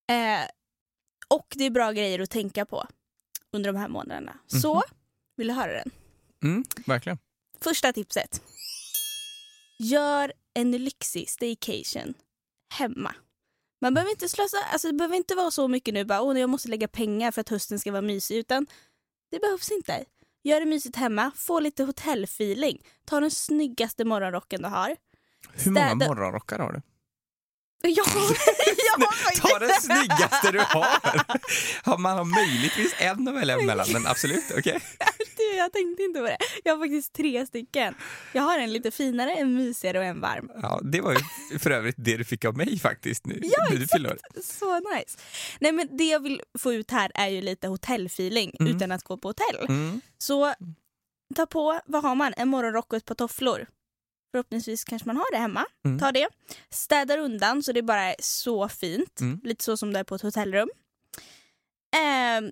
Eh, 0.08 0.48
och 1.28 1.48
det 1.58 1.64
är 1.66 1.70
bra 1.70 1.92
grejer 1.92 2.20
att 2.20 2.30
tänka 2.30 2.66
på 2.66 2.88
under 3.52 3.74
de 3.74 3.80
här 3.80 3.88
månaderna. 3.88 4.38
Så, 4.48 4.74
Mhm. 4.74 4.82
vill 5.36 5.48
du 5.48 5.54
höra 5.54 5.74
den? 5.74 5.92
Mm, 6.44 6.64
verkligen. 6.86 7.18
Första 7.62 7.94
tipset. 7.94 8.42
Gör 9.80 10.34
en 10.54 10.72
lyxig 10.72 11.30
staycation 11.30 12.14
hemma. 12.74 13.16
Man 13.82 13.94
behöver 13.94 14.12
inte 14.12 14.30
slösa, 14.30 14.58
alltså 14.74 14.88
det 14.88 14.94
behöver 14.94 15.16
inte 15.16 15.36
vara 15.36 15.52
så 15.52 15.68
mycket 15.68 15.94
nu 15.94 16.06
bara 16.06 16.22
åh 16.22 16.40
jag 16.40 16.50
måste 16.50 16.70
lägga 16.70 16.88
pengar 16.88 17.32
för 17.32 17.42
att 17.42 17.50
hösten 17.50 17.80
ska 17.80 17.92
vara 17.92 18.02
mysig 18.02 18.38
utan 18.38 18.68
det 19.32 19.40
behövs 19.40 19.72
inte. 19.72 20.06
Gör 20.44 20.60
det 20.60 20.66
mysigt 20.66 20.96
hemma, 20.96 21.32
få 21.36 21.60
lite 21.60 21.84
hotellfeeling, 21.84 22.84
ta 23.06 23.20
den 23.20 23.32
snyggaste 23.32 24.06
morgonrocken 24.06 24.62
du 24.62 24.68
har. 24.68 24.96
Hur 25.54 25.72
många 25.72 25.86
Städa- 25.96 26.08
morgonrockar 26.08 26.60
har 26.60 26.72
du? 26.74 26.82
Ja, 27.82 28.04
faktiskt 29.24 29.42
Ta 29.42 29.60
den 29.60 29.70
snyggaste 29.82 30.52
du 30.52 30.60
har! 30.60 30.88
Ja, 31.86 31.98
Man 31.98 32.18
har 32.18 32.24
möjligtvis 32.26 32.96
en 32.98 33.28
att 33.28 33.36
välja 33.36 33.58
mellan, 33.58 33.88
men 33.94 34.08
absolut, 34.08 34.44
okej. 34.58 34.80
Du, 35.38 35.56
jag 35.56 35.74
tänkte 35.74 36.04
inte 36.04 36.20
på 36.20 36.26
det. 36.26 36.38
Jag 36.64 36.76
har 36.78 36.84
faktiskt 36.86 37.14
tre 37.14 37.46
stycken. 37.46 37.96
Jag 38.34 38.44
har 38.44 38.60
en 38.60 38.74
lite 38.74 38.92
finare, 38.92 39.32
en 39.34 39.56
mysigare 39.56 40.00
och 40.00 40.06
en 40.06 40.22
varm. 40.22 40.50
Ja, 40.62 40.80
det 40.84 41.02
var 41.02 41.14
ju 41.52 41.60
för 41.60 41.72
övrigt 41.72 41.96
det 41.98 42.18
du 42.18 42.24
fick 42.26 42.46
av 42.46 42.58
mig 42.58 42.80
faktiskt 42.80 43.26
nu. 43.26 43.40
Ja, 43.44 43.70
du 43.70 44.08
år. 44.10 44.18
Så 44.44 44.80
nice. 44.80 45.18
Nej 45.60 45.72
men 45.72 45.98
det 45.98 46.04
jag 46.04 46.20
vill 46.24 46.42
få 46.60 46.74
ut 46.74 46.92
här 46.92 47.12
är 47.16 47.28
ju 47.28 47.42
lite 47.42 47.68
hotellfeeling 47.68 48.52
Mm. 48.60 48.76
utan 48.76 48.92
att 48.92 49.04
gå 49.04 49.18
på 49.18 49.28
hotell. 49.30 49.66
Mm. 49.70 50.02
Så 50.18 50.54
ta 51.36 51.46
på, 51.46 51.80
vad 51.86 52.04
har 52.04 52.16
man? 52.16 52.34
En 52.38 52.48
morgonrock 52.48 52.94
och 52.94 52.98
ett 52.98 53.06
par 53.06 53.16
tofflor. 53.16 53.68
Förhoppningsvis 54.32 54.84
kanske 54.84 55.08
man 55.08 55.18
har 55.18 55.32
det 55.32 55.38
hemma. 55.38 55.66
Mm. 55.86 56.00
Ta 56.00 56.12
det. 56.12 56.28
Städar 56.70 57.18
undan 57.18 57.64
så 57.64 57.72
det 57.72 57.82
bara 57.82 58.04
är 58.04 58.16
så 58.20 58.70
fint. 58.70 59.20
Mm. 59.22 59.42
Lite 59.44 59.64
så 59.64 59.78
som 59.78 59.94
det 59.94 60.00
är 60.00 60.04
på 60.04 60.16
ett 60.16 60.22
hotellrum. 60.22 60.70
Eh, 61.96 62.52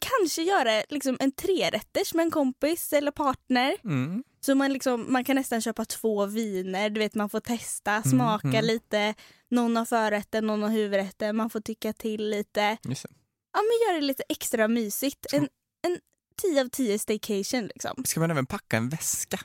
kanske 0.00 0.42
göra 0.42 0.82
liksom 0.88 1.16
en 1.20 1.32
trerätters 1.32 2.14
med 2.14 2.24
en 2.24 2.30
kompis 2.30 2.92
eller 2.92 3.10
partner. 3.10 3.76
Mm. 3.84 4.24
Så 4.40 4.54
man, 4.54 4.72
liksom, 4.72 5.12
man 5.12 5.24
kan 5.24 5.36
nästan 5.36 5.60
köpa 5.60 5.84
två 5.84 6.26
viner, 6.26 6.90
du 6.90 7.00
vet 7.00 7.14
man 7.14 7.30
får 7.30 7.40
testa, 7.40 8.02
smaka 8.02 8.48
mm. 8.48 8.64
lite. 8.64 9.14
Någon 9.50 9.76
har 9.76 9.84
förrätten, 9.84 10.46
någon 10.46 10.62
har 10.62 10.70
huvudrätten, 10.70 11.36
man 11.36 11.50
får 11.50 11.60
tycka 11.60 11.92
till 11.92 12.30
lite. 12.30 12.76
Just. 12.82 13.06
Ja 13.52 13.60
men 13.62 13.94
gör 13.94 14.00
det 14.00 14.06
lite 14.06 14.22
extra 14.28 14.68
mysigt. 14.68 15.26
En, 15.32 15.48
en 15.86 15.98
10 16.42 16.60
av 16.60 16.68
10 16.68 16.98
staycation 16.98 17.66
liksom. 17.66 18.04
Ska 18.04 18.20
man 18.20 18.30
även 18.30 18.46
packa 18.46 18.76
en 18.76 18.88
väska? 18.88 19.40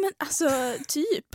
Men 0.00 0.12
alltså 0.18 0.74
typ. 0.88 1.26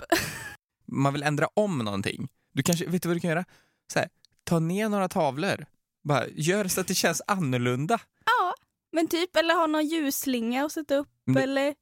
Man 0.86 1.14
vill 1.14 1.24
ändra 1.24 1.48
om 1.54 1.78
någonting. 1.78 2.28
Du 2.54 2.64
kanske, 2.64 2.86
vet 2.86 3.02
du 3.04 3.10
vad 3.10 3.16
du 3.16 3.20
kan 3.22 3.30
göra? 3.30 3.46
Så 3.94 4.00
här, 4.00 4.10
ta 4.44 4.60
ner 4.60 4.90
några 4.90 5.10
tavlor. 5.10 5.66
Bara 6.04 6.28
gör 6.28 6.68
så 6.68 6.82
att 6.82 6.88
det 6.88 6.96
känns 6.96 7.22
annorlunda. 7.28 8.00
Ja, 8.26 8.54
men 8.92 9.08
typ 9.08 9.36
eller 9.36 9.56
ha 9.56 9.68
någon 9.68 9.88
ljusslinga 9.88 10.66
och 10.66 10.72
sätta 10.72 10.96
upp 10.96 11.10
Men- 11.26 11.44
eller 11.44 11.76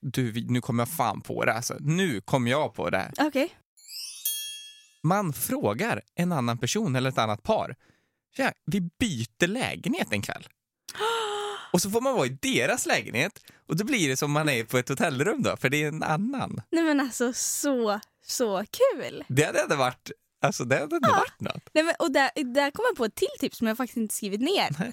Du, 0.00 0.46
nu 0.48 0.60
kommer 0.60 0.80
jag 0.80 0.88
fan 0.88 1.20
på 1.20 1.44
det. 1.44 1.52
Alltså. 1.52 1.76
Nu 1.80 2.20
kom 2.20 2.46
jag 2.46 2.74
på 2.74 2.90
det. 2.90 3.12
okej. 3.18 3.56
Man 5.02 5.32
frågar 5.32 6.02
en 6.14 6.32
annan 6.32 6.58
person 6.58 6.96
eller 6.96 7.10
ett 7.10 7.18
annat 7.18 7.42
par. 7.42 7.76
Vi 8.66 8.80
byter 8.80 9.46
lägenhet 9.46 10.12
en 10.12 10.22
kväll. 10.22 10.48
Och 11.72 11.82
så 11.82 11.90
får 11.90 12.00
man 12.00 12.14
vara 12.14 12.26
i 12.26 12.38
deras 12.42 12.86
lägenhet 12.86 13.40
och 13.68 13.76
då 13.76 13.84
blir 13.84 14.08
det 14.08 14.16
som 14.16 14.32
man 14.32 14.48
är 14.48 14.64
på 14.64 14.78
ett 14.78 14.88
hotellrum 14.88 15.42
då, 15.42 15.56
för 15.56 15.68
det 15.68 15.82
är 15.82 15.88
en 15.88 16.02
annan. 16.02 16.62
Nej 16.70 16.84
men 16.84 17.00
alltså 17.00 17.32
så, 17.32 18.00
så 18.26 18.64
kul. 18.70 19.24
Det 19.28 19.60
hade 19.60 19.76
varit, 19.76 20.10
alltså 20.42 20.64
det 20.64 20.74
hade 20.74 20.96
ändå 20.96 21.08
varit 21.08 21.40
något. 21.40 21.68
Nej, 21.72 21.84
men, 21.84 21.94
och 21.98 22.12
där, 22.12 22.30
där 22.54 22.70
kom 22.70 22.84
jag 22.88 22.96
på 22.96 23.04
ett 23.04 23.14
till 23.14 23.28
tips 23.40 23.58
som 23.58 23.66
jag 23.66 23.76
faktiskt 23.76 23.96
inte 23.96 24.14
skrivit 24.14 24.40
ner. 24.40 24.76
Nej. 24.78 24.92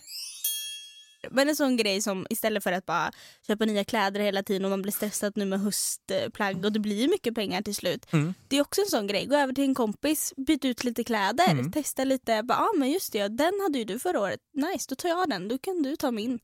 Men 1.31 1.49
en 1.49 1.55
sån 1.55 1.77
grej 1.77 2.01
som 2.01 2.27
istället 2.29 2.63
för 2.63 2.71
att 2.71 2.85
bara 2.85 3.11
köpa 3.47 3.65
nya 3.65 3.83
kläder 3.83 4.19
hela 4.19 4.43
tiden 4.43 4.65
och 4.65 4.69
man 4.71 4.81
blir 4.81 4.91
stressad 4.91 5.33
nu 5.35 5.45
med 5.45 5.59
höstplagg 5.61 6.65
och 6.65 6.71
det 6.71 6.79
blir 6.79 7.07
mycket 7.07 7.35
pengar 7.35 7.61
till 7.61 7.75
slut. 7.75 8.05
Mm. 8.13 8.33
Det 8.47 8.57
är 8.57 8.61
också 8.61 8.81
en 8.81 8.87
sån 8.87 9.07
grej. 9.07 9.25
Gå 9.25 9.35
över 9.35 9.53
till 9.53 9.63
en 9.63 9.75
kompis, 9.75 10.33
byt 10.37 10.65
ut 10.65 10.83
lite 10.83 11.03
kläder, 11.03 11.49
Mm. 11.51 11.71
testa 11.71 12.03
lite. 12.03 12.31
Ja 12.31 12.55
ah, 12.55 12.77
men 12.77 12.91
just 12.91 13.13
det, 13.13 13.27
den 13.27 13.59
hade 13.61 13.77
ju 13.79 13.85
du 13.85 13.99
förra 13.99 14.19
året. 14.19 14.39
Nice, 14.53 14.85
då 14.89 14.95
tar 14.95 15.09
jag 15.09 15.29
den. 15.29 15.47
Då 15.47 15.57
kan 15.57 15.81
du 15.83 15.95
ta 15.95 16.11
min. 16.11 16.39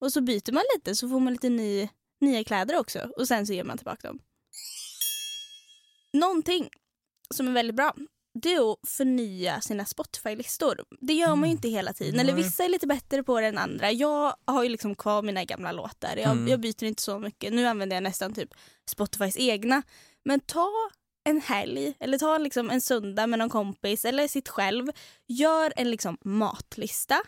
Och 0.00 0.12
så 0.12 0.20
byter 0.20 0.52
man 0.52 0.62
lite 0.76 0.94
så 0.94 1.08
får 1.08 1.20
man 1.20 1.32
lite 1.32 1.48
ny, 1.48 1.88
nya 2.20 2.44
kläder 2.44 2.76
också 2.76 3.10
och 3.16 3.28
sen 3.28 3.46
så 3.46 3.52
ger 3.52 3.64
man 3.64 3.76
tillbaka 3.78 4.08
dem. 4.08 4.18
Någonting 6.12 6.68
som 7.34 7.48
är 7.48 7.52
väldigt 7.52 7.76
bra 7.76 7.94
det 8.42 8.54
är 8.54 8.72
att 8.72 8.78
förnya 8.88 9.60
sina 9.60 9.84
Spotify-listor. 9.84 10.84
Det 11.00 11.12
gör 11.12 11.36
man 11.36 11.48
ju 11.48 11.52
inte 11.52 11.68
hela 11.68 11.92
tiden. 11.92 12.20
Eller 12.20 12.32
vissa 12.32 12.64
är 12.64 12.68
lite 12.68 12.86
bättre 12.86 13.22
på 13.22 13.40
det 13.40 13.46
än 13.46 13.58
andra. 13.58 13.92
Jag 13.92 14.36
har 14.44 14.62
ju 14.62 14.68
liksom 14.68 14.94
kvar 14.94 15.22
mina 15.22 15.44
gamla 15.44 15.72
låtar. 15.72 16.16
Jag, 16.16 16.30
Mm. 16.32 16.48
jag 16.48 16.60
byter 16.60 16.84
inte 16.84 17.02
så 17.02 17.18
mycket. 17.18 17.52
Nu 17.52 17.66
använder 17.66 17.96
jag 17.96 18.02
nästan 18.02 18.34
typ 18.34 18.50
Spotifys 18.90 19.36
egna. 19.38 19.82
Men 20.24 20.40
ta 20.40 20.70
en 21.24 21.40
helg 21.40 21.94
eller 22.00 22.18
ta 22.18 22.38
liksom 22.38 22.70
en 22.70 22.80
söndag 22.80 23.26
med 23.26 23.38
någon 23.38 23.48
kompis 23.50 24.04
eller 24.04 24.28
sitt 24.28 24.48
själv. 24.48 24.86
Gör 25.28 25.72
en 25.76 25.90
liksom 25.90 26.18
matlista 26.24 27.22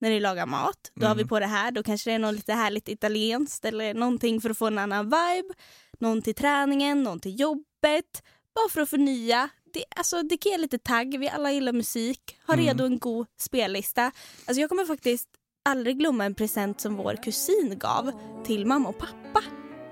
när 0.00 0.10
ni 0.10 0.20
lagar 0.20 0.46
mat. 0.46 0.90
Då 0.94 1.06
har 1.06 1.14
vi 1.14 1.20
Mm. 1.22 1.28
på 1.28 1.40
det 1.40 1.46
här. 1.46 1.70
Då 1.70 1.82
kanske 1.82 2.10
det 2.10 2.14
är 2.14 2.18
något 2.18 2.34
lite 2.34 2.52
härligt 2.52 2.88
italienskt 2.88 3.64
eller 3.64 3.94
någonting 3.94 4.40
för 4.40 4.50
att 4.50 4.58
få 4.58 4.66
en 4.66 4.78
annan 4.78 5.04
vibe. 5.04 5.54
Någon 6.00 6.22
till 6.22 6.34
träningen, 6.34 7.02
någon 7.02 7.20
till 7.20 7.40
jobbet. 7.40 8.22
Bara 8.54 8.68
för 8.70 8.80
att 8.80 8.90
förnya. 8.90 9.48
Det, 9.74 9.84
alltså, 9.96 10.22
det 10.22 10.36
kan 10.36 10.52
ge 10.52 10.58
lite 10.58 10.78
tagg. 10.78 11.18
Vi 11.18 11.28
alla 11.28 11.52
gillar 11.52 11.72
musik. 11.72 12.20
Ha 12.46 12.54
Mm. 12.54 12.66
redo 12.66 12.84
en 12.84 12.98
god 12.98 13.26
spellista. 13.40 14.02
Alltså, 14.46 14.60
jag 14.60 14.68
kommer 14.68 14.84
faktiskt 14.84 15.28
aldrig 15.68 15.98
glömma 15.98 16.24
en 16.24 16.34
present 16.34 16.80
som 16.80 16.96
vår 16.96 17.22
kusin 17.24 17.78
gav 17.78 18.12
till 18.46 18.66
mamma 18.66 18.88
och 18.88 18.98
pappa 18.98 19.42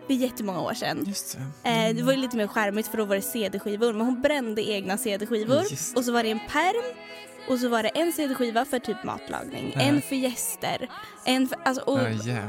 för 0.06 0.14
jättemånga 0.14 0.60
år 0.60 0.74
sedan. 0.74 1.04
Just 1.06 1.38
det. 1.62 1.70
Eh, 1.70 1.96
det 1.96 2.02
var 2.02 2.12
ju 2.12 2.18
lite 2.18 2.36
mer 2.36 2.46
skärmigt 2.46 2.88
för 2.88 2.98
då 2.98 3.04
var 3.04 3.16
det 3.16 3.22
CD-skivor 3.22 3.92
men 3.92 4.06
hon 4.06 4.22
brände 4.22 4.62
egna 4.70 4.98
CD-skivor 4.98 5.62
och 5.96 6.04
så 6.04 6.12
var 6.12 6.22
det 6.22 6.30
en 6.30 6.40
perm 6.48 6.94
och 7.48 7.58
så 7.58 7.68
var 7.68 7.82
det 7.82 7.88
en 7.88 8.12
CD-skiva 8.12 8.64
för 8.64 8.78
typ 8.78 9.04
matlagning, 9.04 9.72
Ja. 9.74 9.80
en 9.80 10.02
för 10.02 10.16
gäster, 10.16 10.88
en 11.24 11.48
för, 11.48 11.58
alltså, 11.64 11.82
och, 11.84 11.98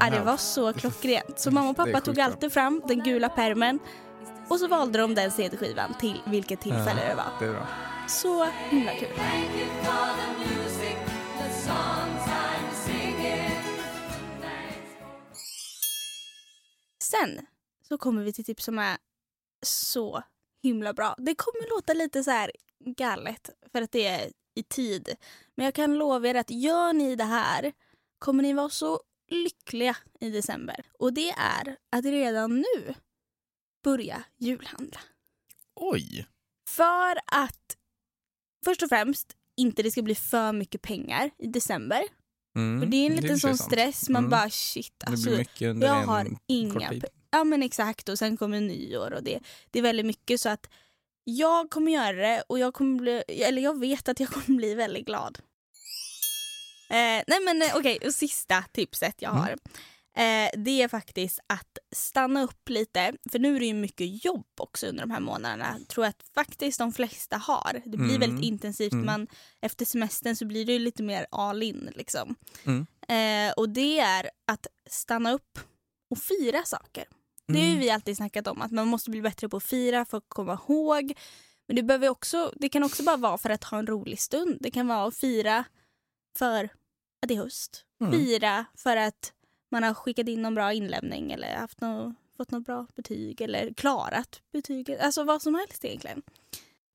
Ja, 0.00 0.10
det 0.10 0.20
var 0.24 0.36
så 0.36 0.72
klockrent. 0.72 1.38
Så 1.38 1.50
mamma 1.50 1.70
och 1.70 1.76
pappa 1.76 2.00
tog 2.00 2.20
alltid 2.20 2.52
fram 2.52 2.82
den 2.88 3.02
gula 3.02 3.28
permen 3.28 3.78
och 4.48 4.60
så 4.60 4.68
valde 4.68 4.98
de 4.98 5.14
den 5.14 5.30
CD-skivan 5.30 5.94
till 6.00 6.22
vilket 6.26 6.60
tillfälle 6.60 7.00
Ja. 7.02 7.08
det 7.08 7.14
var. 7.14 7.26
Det 7.40 7.44
är 7.46 7.52
bra. 7.52 7.66
Så 8.08 8.48
himla 8.70 8.92
kul. 8.94 9.08
Sen 17.02 17.46
så 17.88 17.98
kommer 17.98 18.22
vi 18.24 18.32
till 18.32 18.44
tips 18.44 18.64
som 18.64 18.78
är 18.78 18.96
så 19.66 20.22
himla 20.62 20.92
bra. 20.94 21.14
Det 21.18 21.34
kommer 21.34 21.76
låta 21.76 21.92
lite 21.92 22.24
så 22.24 22.30
här 22.30 22.52
galet 22.96 23.50
för 23.72 23.82
att 23.82 23.92
det 23.92 24.06
är 24.06 24.30
i 24.58 24.62
tid. 24.62 25.14
Men 25.54 25.64
jag 25.64 25.74
kan 25.74 25.94
lova 25.98 26.28
er 26.28 26.34
att 26.34 26.50
gör 26.50 26.92
ni 26.92 27.16
det 27.16 27.24
här 27.24 27.72
kommer 28.18 28.42
ni 28.42 28.52
vara 28.52 28.68
så 28.70 29.00
lyckliga 29.30 29.96
i 30.20 30.30
december. 30.30 30.84
Och 30.98 31.12
det 31.12 31.30
är 31.30 31.76
att 31.90 32.04
redan 32.04 32.56
nu 32.56 32.94
börja 33.84 34.22
julhandla. 34.38 35.00
Oj. 35.74 36.26
För 36.68 37.18
att 37.26 37.76
först 38.64 38.82
och 38.82 38.88
främst 38.88 39.36
inte 39.56 39.82
det 39.82 39.90
ska 39.90 40.02
bli 40.02 40.14
för 40.14 40.52
mycket 40.52 40.82
pengar 40.82 41.30
i 41.38 41.46
december. 41.46 42.02
Mm. 42.56 42.80
För 42.80 42.86
det 42.86 42.96
är 42.96 43.06
en 43.10 43.16
liten 43.16 43.38
sån 43.38 43.58
stress. 43.58 44.08
Man 44.08 44.20
Mm. 44.24 44.30
bara 44.30 44.50
shit 44.50 45.04
alltså. 45.06 45.30
jag 45.86 45.94
har 46.06 46.28
inga 46.46 46.88
tid. 46.90 47.02
pe- 47.04 47.08
Ja 47.30 47.44
men 47.44 47.62
exakt 47.62 48.08
och 48.08 48.18
sen 48.18 48.36
kommer 48.36 48.60
nyår 48.60 49.12
och 49.12 49.22
det, 49.22 49.38
det 49.70 49.78
är 49.78 49.82
väldigt 49.82 50.06
mycket 50.06 50.40
så 50.40 50.48
att 50.48 50.70
jag 51.30 51.70
kommer 51.70 51.92
göra 51.92 52.12
det 52.16 52.42
och 52.48 52.58
jag 52.58 52.74
kommer 52.74 52.98
bli, 52.98 53.22
eller 53.28 53.62
jag 53.62 53.80
vet 53.80 54.08
att 54.08 54.20
jag 54.20 54.28
kommer 54.32 54.56
bli 54.56 54.74
väldigt 54.74 55.06
glad. 55.06 55.38
Eh, 56.90 57.22
nej 57.26 57.40
men 57.44 57.62
eh, 57.62 57.76
okej, 57.76 57.98
och 58.06 58.14
sista 58.14 58.64
tipset 58.72 59.14
jag 59.22 59.30
Mm. 59.32 59.42
har. 59.42 59.50
Eh, 60.22 60.50
det 60.56 60.82
är 60.82 60.88
faktiskt 60.88 61.40
att 61.46 61.78
stanna 61.96 62.42
upp 62.42 62.68
lite, 62.68 63.12
för 63.32 63.38
nu 63.38 63.56
är 63.56 63.60
det 63.60 63.66
ju 63.66 63.74
mycket 63.74 64.24
jobb 64.24 64.46
också 64.60 64.86
under 64.86 65.00
de 65.02 65.10
här 65.10 65.20
månaderna. 65.20 65.76
tror 65.88 66.06
jag 66.06 66.10
att 66.10 66.22
faktiskt 66.34 66.78
de 66.78 66.92
flesta 66.92 67.36
har. 67.36 67.82
Det 67.84 67.96
blir 67.98 68.16
Mm. 68.16 68.20
väldigt 68.20 68.44
intensivt. 68.44 68.92
Mm. 68.92 69.06
Man, 69.06 69.26
efter 69.60 69.84
semestern 69.84 70.36
så 70.36 70.44
blir 70.46 70.64
det 70.64 70.72
ju 70.72 70.78
lite 70.78 71.02
mer 71.02 71.26
all 71.30 71.62
in. 71.62 71.92
Liksom. 71.96 72.34
Mm. 72.64 72.86
Eh, 73.08 73.52
och 73.52 73.68
det 73.68 73.98
är 73.98 74.30
att 74.46 74.66
stanna 74.90 75.32
upp 75.32 75.58
och 76.10 76.18
fira 76.18 76.64
saker. 76.64 77.04
Det 77.48 77.58
har 77.58 77.64
ju 77.66 77.70
Mm. 77.70 77.80
vi 77.80 77.90
alltid 77.90 78.16
snackat 78.16 78.46
om, 78.46 78.62
att 78.62 78.72
man 78.72 78.88
måste 78.88 79.10
bli 79.10 79.22
bättre 79.22 79.48
på 79.48 79.56
att 79.56 79.64
fira 79.64 80.04
för 80.04 80.18
att 80.18 80.28
komma 80.28 80.52
ihåg. 80.68 81.12
Men 81.66 81.76
det, 81.76 81.82
behöver 81.82 82.08
också, 82.08 82.52
det 82.56 82.68
kan 82.68 82.82
också 82.82 83.02
bara 83.02 83.16
vara 83.16 83.38
för 83.38 83.50
att 83.50 83.64
ha 83.64 83.78
en 83.78 83.86
rolig 83.86 84.20
stund. 84.20 84.58
Det 84.60 84.70
kan 84.70 84.88
vara 84.88 85.06
att 85.08 85.16
fira 85.16 85.64
för 86.36 86.64
att 87.22 87.28
det 87.28 87.34
är 87.34 87.38
höst. 87.38 87.84
Mm. 88.00 88.12
Fira 88.12 88.64
för 88.74 88.96
att 88.96 89.32
man 89.70 89.82
har 89.82 89.94
skickat 89.94 90.28
in 90.28 90.42
någon 90.42 90.54
bra 90.54 90.72
inlämning 90.72 91.32
eller 91.32 91.56
haft 91.56 91.80
något, 91.80 92.14
fått 92.36 92.50
något 92.50 92.64
bra 92.66 92.86
betyg 92.94 93.40
eller 93.40 93.74
klarat 93.74 94.42
betyget. 94.52 95.00
Alltså 95.00 95.24
vad 95.24 95.42
som 95.42 95.54
helst 95.54 95.84
egentligen. 95.84 96.22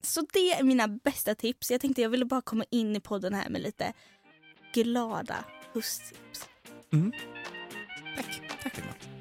Så 0.04 0.22
det 0.34 0.52
är 0.54 0.64
mina 0.64 0.88
bästa 0.88 1.36
tips. 1.36 1.72
Jag 1.72 1.82
tänkte 1.82 2.02
jag 2.02 2.10
ville 2.10 2.26
bara 2.26 2.42
komma 2.42 2.66
in 2.70 2.96
i 2.96 3.00
podden 3.00 3.34
här 3.34 3.50
med 3.50 3.62
lite 3.62 3.94
glada 4.74 5.46
hösttips. 5.74 6.50
Tack. 8.16 8.42
Tack 8.64 8.78
Emma. 8.78 9.13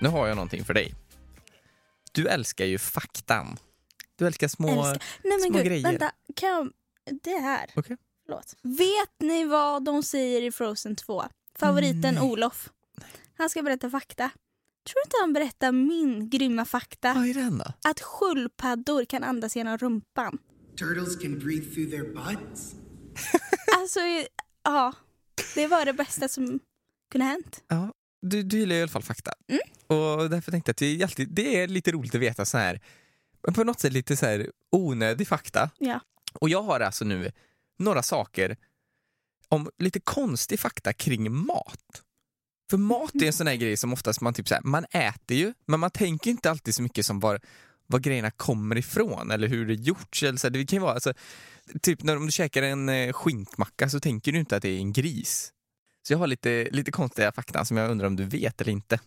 Nu 0.00 0.08
har 0.08 0.26
jag 0.26 0.36
någonting 0.36 0.64
för 0.64 0.74
dig. 0.74 0.94
Du 2.12 2.28
älskar 2.28 2.64
ju 2.64 2.78
faktan. 2.78 3.56
Du 4.16 4.26
älskar 4.26 4.48
små... 4.48 4.68
Älskar. 4.68 5.04
Nej 5.24 5.38
men 5.38 5.40
små 5.40 5.58
gud, 5.58 5.66
grejer. 5.66 5.82
vänta. 5.82 6.12
Kan 6.36 6.48
jag... 6.48 6.70
Det 7.22 7.38
här. 7.38 7.70
Okej. 7.76 7.96
Förlåt. 8.26 8.54
Vet 8.62 9.20
ni 9.20 9.44
vad 9.44 9.84
de 9.84 10.02
säger 10.02 10.42
i 10.42 10.52
Frozen 10.52 10.96
2? 10.96 11.24
Favoriten 11.58 12.14
Nej. 12.14 12.22
Olof. 12.22 12.68
Han 13.38 13.50
ska 13.50 13.62
berätta 13.62 13.90
fakta. 13.90 14.30
Tror 14.86 15.04
inte 15.06 15.16
han 15.20 15.32
berättar 15.32 15.72
min 15.72 16.30
grymma 16.30 16.64
fakta? 16.64 17.14
Vad 17.14 17.28
är 17.28 17.34
den 17.34 17.58
då? 17.58 17.64
Att 17.88 18.00
sköldpaddor 18.00 19.04
kan 19.04 19.24
andas 19.24 19.56
genom 19.56 19.78
rumpan. 19.78 20.38
Turtles 20.78 21.16
can 21.16 21.38
breathe 21.38 21.74
through 21.74 21.90
their 21.90 22.04
butts. 22.14 22.74
Alltså, 23.76 24.00
ja. 24.62 24.92
Det 25.54 25.66
var 25.66 25.84
det 25.84 25.92
bästa 25.92 26.28
som 26.28 26.60
kunde 27.10 27.24
hänt. 27.24 27.62
Ja, 27.68 27.92
du, 28.22 28.42
du 28.42 28.58
gillar 28.58 28.76
i 28.76 28.82
alla 28.82 28.88
fall 28.88 29.02
fakta. 29.02 29.32
Mm. 29.48 29.60
Och 29.86 30.30
därför 30.30 30.50
tänkte 30.50 30.68
jag 30.68 30.74
att 30.74 30.82
är, 30.82 31.02
alltid, 31.02 31.28
det 31.28 31.60
är 31.60 31.68
lite 31.68 31.92
roligt 31.92 32.14
att 32.14 32.20
veta 32.20 32.44
så 32.44 32.58
här, 32.58 32.80
men 33.42 33.54
på 33.54 33.64
något 33.64 33.80
sätt 33.80 33.92
lite 33.92 34.16
så 34.16 34.26
här 34.26 34.50
onödig 34.70 35.28
fakta. 35.28 35.70
Ja. 35.78 36.00
Och 36.32 36.48
jag 36.48 36.62
har 36.62 36.80
alltså 36.80 37.04
nu 37.04 37.32
några 37.78 38.02
saker 38.02 38.56
om 39.48 39.70
lite 39.78 40.00
konstig 40.00 40.60
fakta 40.60 40.92
kring 40.92 41.32
mat. 41.32 42.02
För 42.70 42.78
mat 42.78 43.14
är 43.14 43.26
en 43.26 43.32
sån 43.32 43.46
här 43.46 43.54
grej 43.54 43.76
som 43.76 43.92
oftast 43.92 44.20
man 44.20 44.34
typ 44.34 44.48
så 44.48 44.54
här, 44.54 44.62
man 44.62 44.84
äter 44.90 45.36
ju, 45.36 45.54
men 45.66 45.80
man 45.80 45.90
tänker 45.90 46.30
inte 46.30 46.50
alltid 46.50 46.74
så 46.74 46.82
mycket 46.82 47.06
som 47.06 47.20
var, 47.20 47.40
var 47.92 47.98
grejerna 47.98 48.30
kommer 48.30 48.78
ifrån 48.78 49.30
eller 49.30 49.48
hur 49.48 49.66
det 49.66 49.74
gjorts. 49.74 50.22
Eller 50.22 50.38
så 50.38 50.48
det 50.48 50.66
kan 50.66 50.76
ju 50.76 50.80
vara, 50.82 50.94
alltså, 50.94 51.12
typ 51.82 52.02
när 52.02 52.16
om 52.16 52.26
du 52.26 52.32
käkar 52.32 52.62
en 52.62 52.88
eh, 52.88 53.12
skinkmacka 53.12 53.88
så 53.88 54.00
tänker 54.00 54.32
du 54.32 54.38
inte 54.38 54.56
att 54.56 54.62
det 54.62 54.68
är 54.68 54.78
en 54.78 54.92
gris. 54.92 55.52
Så 56.06 56.12
jag 56.12 56.18
har 56.18 56.26
lite, 56.26 56.68
lite 56.70 56.90
konstiga 56.90 57.32
fakta 57.32 57.64
som 57.64 57.76
jag 57.76 57.90
undrar 57.90 58.06
om 58.06 58.16
du 58.16 58.24
vet 58.24 58.60
eller 58.60 58.72
inte. 58.72 59.00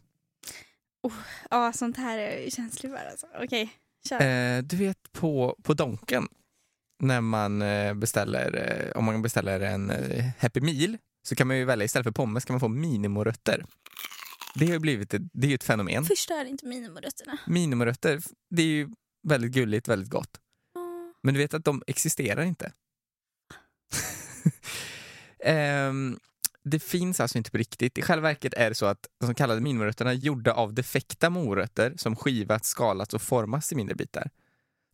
Ja, 1.49 1.73
sånt 1.73 1.97
här 1.97 2.17
är 2.17 2.43
jag 2.43 2.51
känslig 2.51 2.91
för 2.91 3.05
alltså. 3.11 3.27
Okej, 3.43 3.69
kör. 4.09 4.21
Eh, 4.21 4.63
du 4.63 4.77
vet 4.77 5.11
på, 5.11 5.57
på 5.63 5.73
Donken 5.73 6.27
när 6.99 7.21
man 7.21 7.61
eh, 7.61 7.93
beställer, 7.93 8.55
eh, 8.55 8.97
om 8.97 9.05
man 9.05 9.21
beställer 9.21 9.59
en 9.59 9.91
Happy 10.39 10.61
Meal 10.61 10.97
så 11.23 11.35
kan 11.35 11.47
man 11.47 11.57
ju 11.57 11.65
välja 11.65 11.85
istället 11.85 12.03
för 12.03 12.11
pommes 12.11 12.45
kan 12.45 12.53
man 12.53 12.59
få 12.59 12.67
minimorötter. 12.67 13.65
Det 14.55 14.71
har 14.71 14.79
blivit 14.79 15.13
ett, 15.13 15.21
det 15.33 15.51
är 15.51 15.55
ett 15.55 15.63
fenomen. 15.63 16.05
Förstör 16.05 16.45
inte 16.45 16.65
minimorötterna. 16.65 17.37
Minimorötter, 17.47 18.21
det 18.49 18.61
är 18.61 18.67
ju 18.67 18.89
väldigt 19.27 19.51
gulligt, 19.51 19.87
väldigt 19.87 20.09
gott. 20.09 20.39
Men 21.23 21.33
du 21.33 21.39
vet 21.39 21.53
att 21.53 21.65
de 21.65 21.83
existerar 21.87 22.43
inte. 22.43 22.73
Ehm, 25.39 26.19
det 26.63 26.79
finns 26.79 27.19
alltså 27.19 27.37
inte 27.37 27.51
på 27.51 27.57
riktigt. 27.57 27.97
I 27.97 28.01
själva 28.01 28.27
verket 28.27 28.53
är 28.53 28.69
det 28.69 28.75
så 28.75 28.85
att 28.85 29.07
de 29.19 29.27
så 29.27 29.33
kallade 29.33 29.61
minimorötterna 29.61 30.09
är 30.11 30.15
gjorda 30.15 30.53
av 30.53 30.73
defekta 30.73 31.29
morötter 31.29 31.93
som 31.97 32.15
skivats, 32.15 32.69
skalats 32.69 33.13
och 33.13 33.21
formats 33.21 33.71
i 33.71 33.75
mindre 33.75 33.95
bitar. 33.95 34.29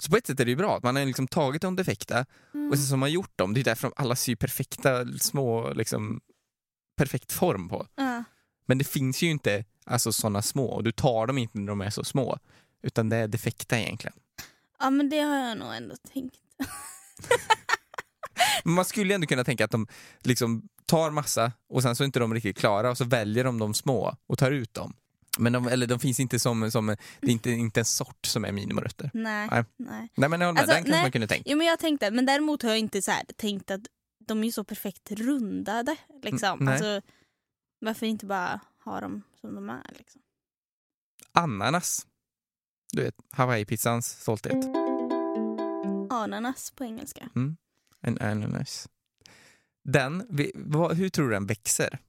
Så 0.02 0.12
på 0.12 0.18
ett 0.18 0.28
sätt 0.28 0.40
är 0.40 0.46
det 0.46 0.52
ju 0.52 0.58
bra 0.58 0.78
att 0.78 0.84
man 0.84 0.96
har 0.96 1.06
liksom 1.06 1.28
tagit 1.28 1.62
de 1.62 1.76
defekta 1.76 2.26
och 2.72 2.78
sen 2.78 2.86
så 2.86 2.94
har 2.94 2.98
man 2.98 3.12
gjort 3.12 3.38
dem. 3.38 3.54
Det 3.54 3.60
är 3.60 3.64
därför 3.64 3.88
de 3.88 3.94
alla 3.96 4.16
ser 4.16 4.36
perfekta, 4.36 5.06
små, 5.20 5.74
liksom, 5.74 6.22
perfekt 6.98 7.32
form 7.32 7.70
på. 7.70 7.88
Ja. 7.96 8.24
Men 8.72 8.78
det 8.78 8.84
finns 8.84 9.22
ju 9.22 9.30
inte 9.30 9.66
alltså, 9.86 10.14
sådana 10.14 10.42
små 10.42 10.66
och 10.66 10.84
du 10.84 10.92
tar 10.92 11.28
dem 11.28 11.38
inte 11.38 11.60
när 11.60 11.68
de 11.68 11.82
är 11.82 11.90
så 11.90 12.04
små. 12.04 12.38
Utan 12.84 13.10
det 13.10 13.18
är 13.18 13.28
defekta 13.28 13.80
egentligen. 13.80 14.14
ja, 14.80 14.90
men 14.90 15.10
det 15.10 15.20
har 15.20 15.38
jag 15.38 15.58
nog 15.58 15.76
ändå 15.76 15.96
tänkt. 16.14 16.36
Men 18.64 18.74
man 18.74 18.86
skulle 18.86 19.16
ändå 19.16 19.28
kunna 19.28 19.44
tänka 19.44 19.66
att 19.66 19.72
de 19.72 19.88
liksom 20.22 20.70
tar 20.86 21.12
massa 21.12 21.52
och 21.70 21.82
sen 21.82 21.96
så 21.96 22.04
är 22.04 22.06
inte 22.06 22.20
de 22.20 22.34
riktigt 22.34 22.58
klara 22.58 22.90
och 22.90 22.98
så 22.98 23.06
väljer 23.06 23.44
de 23.44 23.60
de 23.60 23.74
små 23.74 24.16
och 24.28 24.38
tar 24.38 24.52
ut 24.52 24.74
dem. 24.74 24.94
Men 25.38 25.54
de, 25.54 25.68
eller 25.68 25.88
de 25.88 26.00
finns 26.00 26.20
inte 26.20 26.40
som, 26.40 26.72
som 26.72 26.88
det 26.88 26.98
är 27.22 27.32
inte, 27.32 27.52
inte 27.52 27.80
en 27.80 27.86
sort 27.86 28.26
som 28.26 28.46
är 28.46 28.52
minimorötter. 28.52 29.12
Nej. 29.14 29.48
Nej. 29.52 29.64
nej. 29.78 30.10
Nej 30.16 30.30
men 30.30 30.42
jag 30.42 30.48
håller 30.48 30.54
med, 30.54 30.62
Alltså, 30.62 30.76
den 30.76 30.84
kanske 30.84 30.92
nej. 30.92 31.02
man 31.02 31.12
kunde 31.12 31.28
tänkt. 31.28 31.48
Jo, 31.50 31.58
men 31.58 31.68
jag 31.68 31.80
tänkte, 31.80 32.12
men 32.12 32.26
däremot 32.26 32.64
har 32.64 32.70
jag 32.70 32.80
inte 32.80 33.02
så 33.02 33.12
här, 33.12 33.24
tänkt 33.36 33.72
att 33.72 33.82
de 34.28 34.44
är 34.44 34.52
så 34.52 34.64
perfekt 34.64 35.12
rundade. 35.12 35.96
Liksom. 36.24 36.50
Mm, 36.50 36.66
nej. 36.66 36.74
Alltså, 36.74 37.02
varför 37.82 38.06
inte 38.06 38.26
bara 38.26 38.60
ha 38.84 39.02
dem 39.02 39.24
som 39.42 39.56
de 39.56 39.70
är? 39.70 39.94
Liksom? 39.98 40.22
Ananas. 41.32 42.08
Du 42.94 43.04
vet, 43.04 43.16
Hawaii-pizzans 43.32 44.08
stolthet. 44.22 44.66
Ananas 46.10 46.72
på 46.72 46.84
engelska. 46.84 47.30
En 48.02 48.22
ananas. 48.22 48.90
Den, 49.84 50.28
vi- 50.30 50.52
vad, 50.56 50.98
hur 50.98 51.10
tror 51.10 51.26
du 51.28 51.32
den 51.34 51.46
växer? 51.46 52.00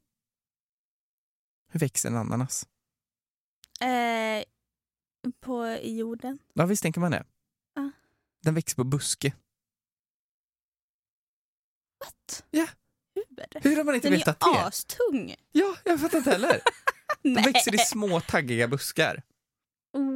Hur 1.68 1.80
växer 1.80 2.08
en 2.08 2.16
ananas? 2.16 2.68
Eh, 3.80 4.44
på 5.40 5.66
i 5.66 5.96
jorden. 5.98 6.38
Ja, 6.54 6.66
visst 6.66 6.82
tänker 6.82 7.00
man 7.00 7.10
det? 7.10 7.24
Ja. 7.74 7.90
Den 8.42 8.54
växer 8.54 8.76
på 8.76 8.84
buske. 8.84 9.34
What? 12.00 12.44
Ja. 12.50 12.66
Hur? 13.54 13.70
Hur 13.70 13.76
har 13.76 13.84
man 13.84 13.94
inte 13.94 14.08
Den 14.10 14.18
vetat 14.18 14.42
är 14.42 14.52
det? 14.54 14.64
astung. 14.64 15.34
Ja, 15.52 15.76
jag 15.84 16.00
fattar 16.00 16.18
inte 16.18 16.30
heller. 16.30 16.60
De 17.22 17.34
växer 17.34 17.74
i 17.74 17.78
små 17.78 18.20
taggiga 18.20 18.68
buskar. 18.68 19.22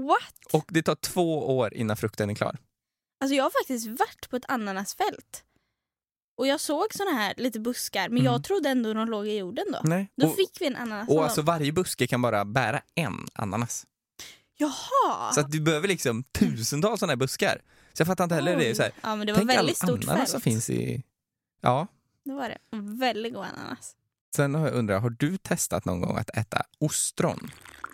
What? 0.06 0.52
Och 0.52 0.64
det 0.68 0.82
tar 0.82 0.94
två 0.94 1.56
år 1.58 1.74
innan 1.74 1.96
frukten 1.96 2.30
är 2.30 2.34
klar. 2.34 2.58
Alltså 3.20 3.34
jag 3.34 3.44
har 3.44 3.50
faktiskt 3.50 3.86
varit 3.86 4.30
på 4.30 4.36
ett 4.36 4.44
ananasfält. 4.48 5.42
Och 6.38 6.46
jag 6.46 6.60
såg 6.60 6.94
såna 6.94 7.10
här 7.10 7.34
lite 7.36 7.60
buskar 7.60 8.08
men 8.08 8.18
Mm. 8.18 8.24
jag 8.32 8.44
trodde 8.44 8.68
ändå 8.68 8.94
de 8.94 9.08
låg 9.08 9.26
i 9.28 9.36
jorden 9.36 9.64
då. 9.72 9.80
Nej. 9.84 10.08
Då 10.16 10.26
och, 10.26 10.36
fick 10.36 10.60
vi 10.60 10.66
en 10.66 10.76
ananas. 10.76 11.08
och 11.08 11.24
alltså 11.24 11.42
varje 11.42 11.72
buske 11.72 12.06
kan 12.06 12.22
bara 12.22 12.44
bära 12.44 12.82
en 12.94 13.26
ananas. 13.34 13.86
Jaha! 14.58 15.32
Så 15.32 15.40
att 15.40 15.50
du 15.52 15.60
behöver 15.60 15.88
liksom 15.88 16.24
tusentals 16.24 17.00
sådana 17.00 17.10
här 17.10 17.16
buskar. 17.16 17.60
Så 17.92 18.00
jag 18.00 18.06
fattar 18.06 18.24
inte 18.24 18.34
heller 18.34 18.56
det. 18.56 18.68
Oj. 18.68 18.74
Så 18.74 18.82
här, 18.82 18.92
Ja 19.02 19.16
men 19.16 19.26
det 19.26 19.32
var 19.32 19.38
tänk 19.38 19.50
all 19.50 19.56
väldigt 19.56 19.76
stort 19.76 20.04
ananas 20.04 20.16
fält. 20.18 20.28
som 20.30 20.40
finns 20.40 20.70
i... 20.70 21.02
Ja. 21.60 21.86
Det 22.26 22.32
var 22.32 22.48
det. 22.48 22.58
Väldigt 22.98 23.34
god 23.34 23.44
ananas. 23.44 23.96
Sen 24.36 24.54
har 24.54 24.66
jag 24.66 24.74
undrat, 24.74 25.02
har 25.02 25.10
du 25.10 25.36
testat 25.36 25.84
någon 25.84 26.00
gång 26.00 26.16
att 26.16 26.30
äta 26.36 26.62
ostron? 26.78 27.50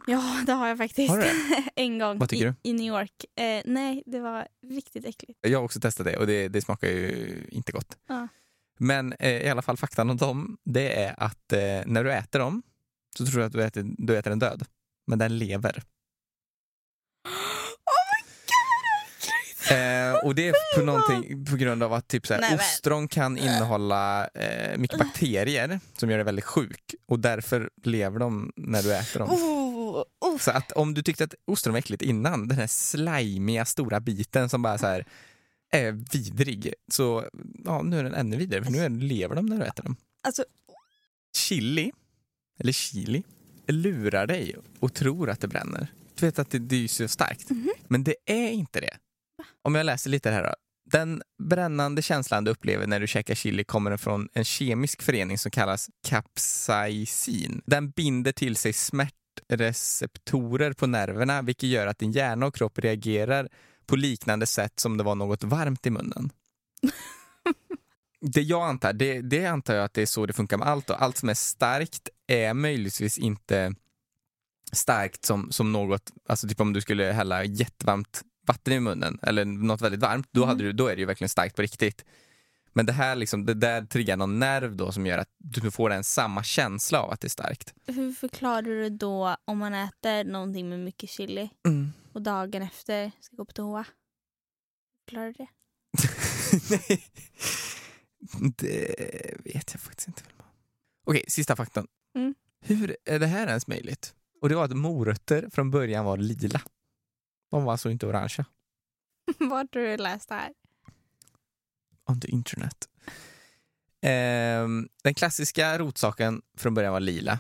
Ja 0.07 0.43
det 0.47 0.53
har 0.53 0.69
jag 0.69 0.79
faktiskt. 0.79 1.11
Har 1.11 1.19
du 1.19 1.31
en 1.83 1.99
gång 1.99 2.19
Vad 2.19 2.29
tycker 2.29 2.55
i, 2.63 2.71
i 2.71 2.73
New 2.73 2.87
York. 2.87 3.25
Eh, 3.41 3.63
nej 3.65 4.03
det 4.07 4.21
var 4.21 4.49
riktigt 4.69 5.05
äckligt. 5.05 5.39
Jag 5.43 5.59
har 5.59 5.65
också 5.65 5.81
testat 5.81 6.07
det 6.07 6.17
och 6.17 6.27
det, 6.27 6.49
det 6.49 6.63
smakar 6.63 6.89
ju 6.89 7.47
inte 7.51 7.73
gott. 7.73 7.97
Ja. 8.09 8.29
Men 8.79 9.13
eh, 9.13 9.43
i 9.43 9.49
alla 9.49 9.63
fall 9.63 9.77
faktan 9.77 10.11
om 10.11 10.17
dem, 10.17 10.59
det 10.65 11.03
är 11.05 11.15
att 11.23 11.53
eh, 11.53 11.59
när 11.87 12.05
du 12.05 12.13
äter 12.13 12.39
dem 12.39 12.63
så 13.19 13.27
tror 13.27 13.41
du 13.41 13.45
att 13.45 13.53
du 13.53 13.63
äter, 13.63 13.95
du 13.99 14.19
äter 14.19 14.33
en 14.33 14.39
död. 14.39 14.65
Men 15.07 15.19
den 15.19 15.39
lever. 15.39 15.83
Eh, 19.73 20.15
och 20.25 20.35
det 20.35 20.49
är 20.49 20.55
på, 20.77 20.85
någonting, 20.85 21.45
på 21.45 21.57
grund 21.57 21.83
av 21.83 21.93
att 21.93 22.09
typ 22.09 22.27
så 22.27 22.37
Nej, 22.37 22.55
ostron 22.55 23.09
kan 23.09 23.39
innehålla 23.39 24.27
eh, 24.27 24.79
mycket 24.79 24.99
bakterier 24.99 25.81
som 25.99 26.11
gör 26.11 26.19
dig 26.19 26.25
väldigt 26.25 26.45
sjuk 26.45 26.95
och 27.07 27.19
därför 27.19 27.71
lever 27.83 28.19
de 28.19 28.53
när 28.57 28.83
du 28.83 28.95
äter 28.95 29.21
dem. 29.21 29.31
Oh, 29.31 30.05
oh. 30.21 30.39
Så 30.39 30.51
att 30.51 30.73
om 30.73 30.95
du 30.95 31.03
tyckte 31.03 31.25
att 31.25 31.35
ostron 31.47 31.73
var 31.73 31.79
äckligt 31.79 32.03
innan, 32.03 32.49
den 32.49 32.59
här 32.59 32.67
slimiga 32.67 33.65
stora 33.65 34.01
biten 34.01 34.49
som 34.49 34.63
bara 34.63 34.79
så 34.79 34.87
här 34.87 35.07
är 35.73 35.93
vidrig, 35.93 36.75
så 36.93 37.25
ja, 37.65 37.83
nu 37.83 37.99
är 37.99 38.05
den 38.05 38.15
ännu 38.15 38.37
vidare 38.37 38.65
för 38.65 38.73
nu 38.73 38.79
är, 38.79 38.91
lever 38.91 39.37
de 39.37 39.47
när 39.47 39.57
du 39.57 39.65
äter 39.65 39.85
dem. 39.85 39.97
Alltså 40.27 40.45
Chili, 41.37 41.93
eller 42.61 42.73
chili, 42.73 43.23
lurar 43.67 44.27
dig 44.27 44.57
och 44.81 44.95
tror 44.95 45.31
att 45.31 45.41
det 45.41 45.49
bränner. 45.49 45.87
Du 46.15 46.27
vet 46.27 46.39
att 46.39 46.51
det, 46.51 46.59
det 46.59 46.85
är 46.85 46.89
så 46.89 47.09
starkt, 47.09 47.49
men 47.89 48.05
det 48.05 48.15
är 48.27 48.51
inte 48.51 48.81
det. 48.81 48.97
Om 49.63 49.75
jag 49.75 49.87
läser 49.87 50.11
lite 50.11 50.31
här 50.31 50.43
då. 50.43 50.55
Den 50.85 51.23
brännande 51.43 52.03
känslan 52.03 52.45
du 52.45 52.51
upplever 52.51 52.87
när 52.87 53.01
du 53.01 53.07
käkar 53.07 53.35
chili 53.35 53.65
kommer 53.65 53.97
från 53.97 54.29
en 54.33 54.45
kemisk 54.45 55.03
förening 55.03 55.39
som 55.39 55.51
kallas 55.51 55.91
capsaicin. 56.09 57.63
Den 57.67 57.91
binder 57.91 58.33
till 58.33 58.57
sig 58.57 58.73
smärtreceptorer 58.73 60.73
på 60.73 60.87
nerverna 60.87 61.43
vilket 61.43 61.69
gör 61.69 61.87
att 61.87 61.99
din 61.99 62.13
hjärna 62.13 62.47
och 62.47 62.55
kropp 62.55 62.79
reagerar 62.79 63.49
på 63.87 63.97
liknande 63.97 64.47
sätt 64.47 64.81
som 64.81 64.97
det 64.97 65.05
var 65.05 65.15
något 65.15 65.45
varmt 65.45 65.87
i 65.87 65.91
munnen. 65.91 66.31
Det 68.21 68.43
jag 68.43 68.69
antar, 68.69 68.93
det, 68.93 69.21
det 69.21 69.47
antar 69.47 69.75
jag 69.75 69.85
att 69.85 69.95
det 69.95 70.03
är 70.03 70.07
så 70.07 70.27
det 70.27 70.33
funkar 70.33 70.57
med 70.57 70.69
allt. 70.69 70.87
Då. 70.87 70.95
allt 70.95 71.17
som 71.17 71.29
är 71.29 71.35
starkt 71.35 72.09
är 72.27 72.55
möjligtvis 72.55 73.19
inte 73.19 73.75
starkt 74.73 75.25
som, 75.25 75.53
som 75.53 75.73
något, 75.73 76.11
alltså 76.29 76.49
typ 76.49 76.61
om 76.61 76.73
du 76.73 76.81
skulle 76.81 77.05
hälla 77.05 77.45
jättevarmt 77.45 78.23
vatten 78.47 78.73
i 78.73 78.81
munnen 78.81 79.19
eller 79.23 79.45
något 79.45 79.81
väldigt 79.81 80.01
varmt, 80.01 80.29
då, 80.31 80.45
hade 80.45 80.65
du, 80.65 80.73
då 80.73 80.87
är 80.87 80.95
det 80.95 81.01
ju 81.01 81.07
verkligen 81.07 81.29
starkt 81.29 81.57
på 81.57 81.63
riktigt. 81.63 82.05
Men 82.73 82.87
det 82.87 82.93
här 82.93 83.15
liksom, 83.17 83.47
det 83.47 83.55
där 83.55 83.83
triggar 83.83 84.17
någon 84.17 84.39
nerv 84.39 84.77
då 84.77 84.93
som 84.93 85.07
gör 85.07 85.19
att 85.19 85.29
du 85.39 85.71
får 85.71 85.91
en 85.91 86.05
samma 86.05 86.43
känsla 86.43 87.03
av 87.03 87.11
att 87.11 87.21
det 87.21 87.27
är 87.27 87.31
starkt. 87.31 87.75
hur 87.87 88.13
förklarar 88.13 88.63
du 88.63 88.91
då 88.91 89.37
om 89.45 89.59
man 89.59 89.75
äter 89.75 90.25
någonting 90.25 90.69
med 90.69 90.81
mycket 90.81 91.11
chili 91.11 91.51
och 92.13 92.23
dagen 92.23 92.63
efter 92.63 93.13
ska 93.21 93.37
gå 93.37 93.45
på 93.45 93.53
toa? 93.53 93.85
Förklarar 95.05 95.27
du 95.27 95.33
det? 95.33 95.49
Nej, 96.71 97.03
det 98.57 99.37
vet 99.45 99.73
jag 99.73 99.81
faktiskt 99.81 100.09
inte. 100.09 100.23
Okej, 101.05 101.25
sista 101.29 101.57
faktan. 101.57 101.87
Mm. 102.15 102.35
Hur 102.61 102.97
är 103.05 103.19
det 103.19 103.27
här 103.27 103.47
ens 103.47 103.67
möjligt? 103.67 104.15
Och 104.41 104.49
det 104.49 104.55
var 104.55 104.65
att 104.65 104.77
morötter 104.77 105.49
från 105.53 105.71
början 105.71 106.05
var 106.05 106.17
lila. 106.17 106.61
De 107.53 107.65
var 107.65 107.73
alltså 107.73 107.91
inte 107.91 108.07
orangea. 108.07 108.45
Vart 109.39 109.75
har 109.75 109.83
du 109.83 109.97
läst 109.97 110.29
det 110.29 110.35
här? 110.35 110.53
On 112.07 112.21
the 112.21 112.29
internet. 112.29 112.89
Ehm, 114.01 114.89
den 115.03 115.15
klassiska 115.15 115.79
rotsaken 115.79 116.43
från 116.57 116.75
början 116.75 116.93
var 116.93 117.01
lila. 117.01 117.39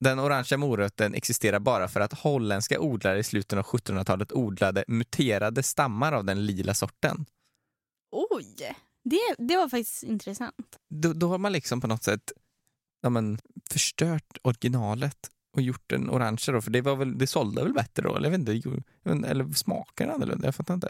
Den 0.00 0.18
orangea 0.18 0.58
morötten 0.58 1.14
existerar 1.14 1.58
bara 1.58 1.88
för 1.88 2.00
att 2.00 2.12
holländska 2.12 2.80
odlare 2.80 3.18
i 3.18 3.24
slutet 3.24 3.58
av 3.58 3.64
1700-talet 3.64 4.32
odlade 4.32 4.84
muterade 4.88 5.62
stammar 5.62 6.12
av 6.12 6.24
den 6.24 6.46
lila 6.46 6.74
sorten. 6.74 7.26
Oj! 8.10 8.76
Det, 9.04 9.34
det 9.38 9.56
var 9.56 9.68
faktiskt 9.68 10.02
intressant. 10.02 10.78
Då, 10.88 11.12
då 11.12 11.28
har 11.28 11.38
man 11.38 11.52
liksom 11.52 11.80
på 11.80 11.86
något 11.86 12.02
sätt 12.02 12.32
ja, 13.00 13.10
men, 13.10 13.38
förstört 13.70 14.38
originalet 14.42 15.30
och 15.58 15.62
gjort 15.62 15.84
den 15.86 16.10
orange 16.10 16.44
då, 16.46 16.60
för 16.60 16.70
det, 16.70 16.80
var 16.80 16.96
väl, 16.96 17.18
det 17.18 17.26
sålde 17.26 17.62
väl 17.62 17.72
bättre 17.72 18.02
då? 18.02 18.16
Eller, 18.16 18.26
jag 18.26 18.38
vet 18.38 18.48
inte, 18.48 18.52
jag 18.52 18.82
eller 19.30 20.12
annorlunda? 20.14 20.46
Jag 20.46 20.54
fattar 20.54 20.74
inte. 20.74 20.88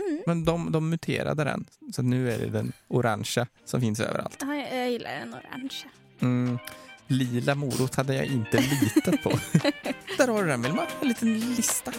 Mm. 0.00 0.22
Men 0.26 0.44
de, 0.44 0.72
de 0.72 0.90
muterade 0.90 1.44
den, 1.44 1.66
så 1.92 2.02
nu 2.02 2.32
är 2.32 2.38
det 2.38 2.46
den 2.46 2.72
orangea 2.88 3.46
som 3.64 3.80
finns 3.80 4.00
överallt. 4.00 4.36
Ja, 4.40 4.54
Jag 4.54 4.68
är 4.68 4.86
gillar 4.86 5.10
den 5.10 5.34
orangea. 5.34 5.90
Mm, 6.20 6.58
lila 7.06 7.54
morot 7.54 7.94
hade 7.94 8.14
jag 8.14 8.26
inte 8.26 8.60
litat 8.60 9.22
på. 9.22 9.30
Där 10.18 10.28
har 10.28 10.42
du 10.42 10.48
den 10.48 10.62
Vilma, 10.62 10.86
en 11.00 11.08
liten 11.08 11.40
lista. 11.40 11.92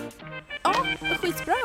Ja, 0.64 0.86
skitbra. 1.22 1.56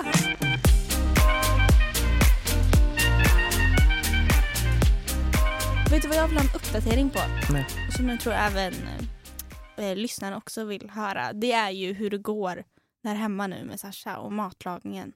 Vet 5.91 6.03
du 6.03 6.09
vad 6.09 6.17
jag 6.17 6.29
vill 6.29 6.37
ha 6.37 6.45
en 6.45 6.51
uppdatering 6.55 7.11
på? 7.11 7.19
Nej. 7.53 7.67
Som 7.97 8.09
jag 8.09 8.21
tror 8.21 8.33
även 8.33 8.75
eh, 9.79 9.97
lyssnarna 9.97 10.37
också 10.37 10.65
vill 10.65 10.91
höra. 10.91 11.33
Det 11.33 11.53
är 11.53 11.71
ju 11.71 11.93
hur 11.93 12.11
det 12.11 12.19
går 12.19 12.65
där 13.03 13.15
hemma 13.15 13.47
nu 13.47 13.65
med 13.65 13.81
Sasha 13.81 14.19
och 14.19 14.33
matlagningen. 14.33 15.13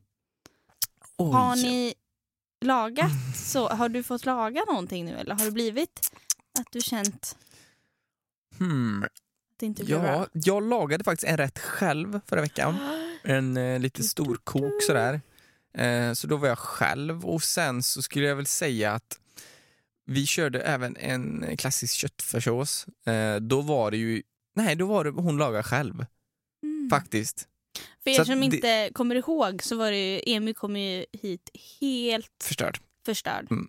Oj. 1.16 1.33
Har 1.33 1.57
ni 1.57 1.94
lagat 2.64 3.11
så? 3.37 3.68
Har 3.68 3.88
du 3.88 4.03
fått 4.03 4.27
laga 4.27 4.64
någonting 4.68 5.05
nu 5.05 5.12
eller 5.16 5.35
har 5.35 5.44
det 5.44 5.51
blivit 5.51 6.11
att 6.61 6.66
du 6.72 6.81
känt 6.81 7.37
Hmm. 8.59 9.03
att 9.03 9.11
det 9.57 9.66
inte 9.66 9.85
blir 9.85 9.94
Ja, 9.94 10.01
bra? 10.03 10.27
jag 10.33 10.62
lagade 10.68 11.05
faktiskt 11.05 11.31
en 11.31 11.37
rätt 11.37 11.59
själv 11.59 12.20
förra 12.27 12.40
veckan. 12.40 12.77
En 13.25 13.57
eh, 13.57 13.81
lite 13.81 14.03
stor 14.03 14.40
kok 14.44 14.83
sådär. 14.87 15.20
Eh, 15.75 16.12
så 16.12 16.27
då 16.27 16.37
var 16.37 16.48
jag 16.48 16.59
själv 16.59 17.25
och 17.27 17.42
sen 17.42 17.83
så 17.83 18.03
skulle 18.03 18.27
jag 18.27 18.37
väl 18.37 18.46
säga 18.46 18.92
att 18.92 19.18
vi 20.07 20.27
körde 20.27 20.61
även 20.61 20.96
en 20.96 21.57
klassisk 21.57 21.94
köttfärssås. 21.94 22.87
Eh, 23.07 23.37
då 23.37 23.61
var 23.61 23.90
det 23.90 23.96
ju, 23.96 24.22
nej 24.54 24.76
då 24.76 24.86
var 24.86 25.04
det 25.04 25.10
hon 25.10 25.38
lagade 25.38 25.62
själv 25.62 26.04
Mm. 26.62 26.90
faktiskt. 26.90 27.48
För 28.04 28.10
er 28.10 28.14
Så 28.14 28.24
som 28.24 28.40
det- 28.40 28.44
inte 28.46 28.90
kommer 28.94 29.14
ihåg 29.14 29.62
så 29.62 29.76
var 29.76 29.90
det 29.90 30.12
ju, 30.14 30.20
Emil 30.36 30.54
kom 30.54 30.76
ju 30.76 31.04
hit 31.12 31.50
helt 31.80 32.30
Förstörd. 32.44 32.78
förstörd. 33.06 33.46
Mm. 33.50 33.68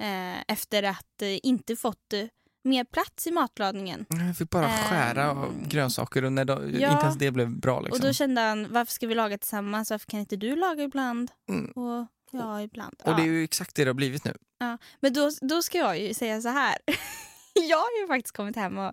Eh, 0.00 0.42
efter 0.48 0.82
att 0.82 1.22
eh, 1.22 1.38
inte 1.42 1.76
fått 1.76 2.12
eh, 2.12 2.24
mer 2.64 2.84
plats 2.84 3.26
i 3.26 3.30
matlagningen. 3.30 4.06
Jag 4.08 4.36
fick 4.36 4.50
bara 4.50 4.68
skära 4.68 5.30
Ehm. 5.30 5.68
grönsaker 5.68 6.24
och 6.24 6.32
när 6.32 6.44
de, 6.44 6.70
Ja. 6.80 6.92
inte 6.92 7.02
ens 7.04 7.16
det 7.18 7.30
blev 7.30 7.50
bra. 7.60 7.80
Liksom. 7.80 8.00
Och 8.00 8.06
då 8.06 8.12
kände 8.12 8.40
han, 8.40 8.72
varför 8.72 8.92
ska 8.92 9.06
vi 9.06 9.14
laga 9.14 9.38
tillsammans? 9.38 9.90
Varför 9.90 10.06
kan 10.06 10.20
inte 10.20 10.36
du 10.36 10.56
laga 10.56 10.82
ibland? 10.82 11.30
Mm. 11.48 11.70
Och 11.70 12.06
ja, 12.30 12.62
ibland. 12.62 13.02
Och 13.04 13.16
det 13.16 13.22
är 13.22 13.26
Ja. 13.26 13.32
ju 13.32 13.44
exakt 13.44 13.74
det 13.74 13.84
det 13.84 13.88
har 13.90 13.94
blivit 13.94 14.24
nu. 14.24 14.34
Men 15.00 15.12
då, 15.12 15.30
då 15.40 15.62
ska 15.62 15.78
jag 15.78 15.98
ju 16.00 16.14
säga 16.14 16.40
så 16.40 16.48
här. 16.48 16.78
jag 17.68 17.76
har 17.78 18.00
ju 18.00 18.06
faktiskt 18.06 18.36
kommit 18.36 18.56
hem 18.56 18.78
och 18.78 18.92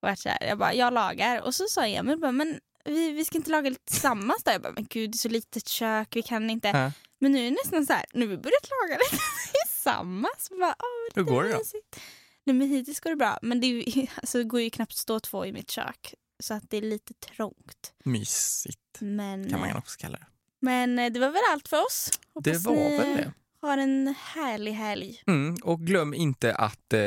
varit 0.00 0.18
så 0.18 0.28
här. 0.28 0.46
Jag 0.48 0.58
bara, 0.58 0.74
jag 0.74 0.92
lagar. 0.94 1.42
Och 1.42 1.54
så 1.54 1.64
sa 1.68 1.86
Emil 1.86 2.18
bara, 2.18 2.32
men 2.32 2.60
vi, 2.84 3.12
vi 3.12 3.24
ska 3.24 3.38
inte 3.38 3.50
laga 3.50 3.70
lite 3.70 3.84
tillsammans 3.84 4.42
då? 4.44 4.50
Jag 4.50 4.62
bara, 4.62 4.72
men 4.72 4.86
gud 4.90 5.10
det 5.10 5.16
är 5.16 5.18
så 5.18 5.28
litet 5.28 5.68
kök, 5.68 6.16
vi 6.16 6.22
kan 6.22 6.50
inte. 6.50 6.68
Ja. 6.68 6.92
Men 7.18 7.32
nu 7.32 7.38
är 7.38 7.44
det 7.50 7.56
nästan 7.64 7.86
så 7.86 7.92
här, 7.92 8.04
nu 8.12 8.26
har 8.26 8.30
vi 8.30 8.36
börjat 8.36 8.68
laga 8.70 8.98
det 8.98 9.18
tillsammans. 9.66 10.50
Bara, 10.60 10.74
Åh, 10.78 11.14
Hur 11.14 11.22
går 11.22 11.42
det 11.44 11.52
då? 11.52 11.58
mysigt. 11.58 12.00
Nej 12.44 12.54
men 12.56 12.68
hittills 12.68 13.00
går 13.00 13.10
det 13.10 13.16
bra. 13.16 13.38
Men 13.42 13.60
det, 13.60 13.66
ju, 13.66 14.06
alltså, 14.14 14.38
det 14.38 14.44
går 14.44 14.60
ju 14.60 14.70
knappt 14.70 14.96
stå 14.96 15.20
två 15.20 15.46
i 15.46 15.52
mitt 15.52 15.70
kök. 15.70 16.14
Så 16.40 16.54
att 16.54 16.70
det 16.70 16.76
är 16.76 16.82
lite 16.82 17.14
trångt. 17.14 17.92
Mysigt 18.04 18.78
Men, 18.98 19.50
kan 19.50 19.60
man 19.60 19.68
eh, 19.70 19.76
också 19.76 19.98
kalla 19.98 20.18
det. 20.18 20.26
men 20.60 20.98
eh, 20.98 21.12
det 21.12 21.20
var 21.20 21.30
väl 21.30 21.42
allt 21.52 21.68
för 21.68 21.84
oss. 21.86 22.10
Det 22.34 22.50
Hoppas 22.50 22.64
var 22.64 22.74
ni 22.74 22.98
väl 22.98 23.16
det. 23.16 23.32
har 23.60 23.78
en 23.78 24.14
härlig 24.18 24.72
helg. 24.72 25.22
Mm, 25.26 25.56
och 25.64 25.80
glöm 25.80 26.14
inte 26.14 26.54
att 26.54 26.92
eh, 26.92 27.00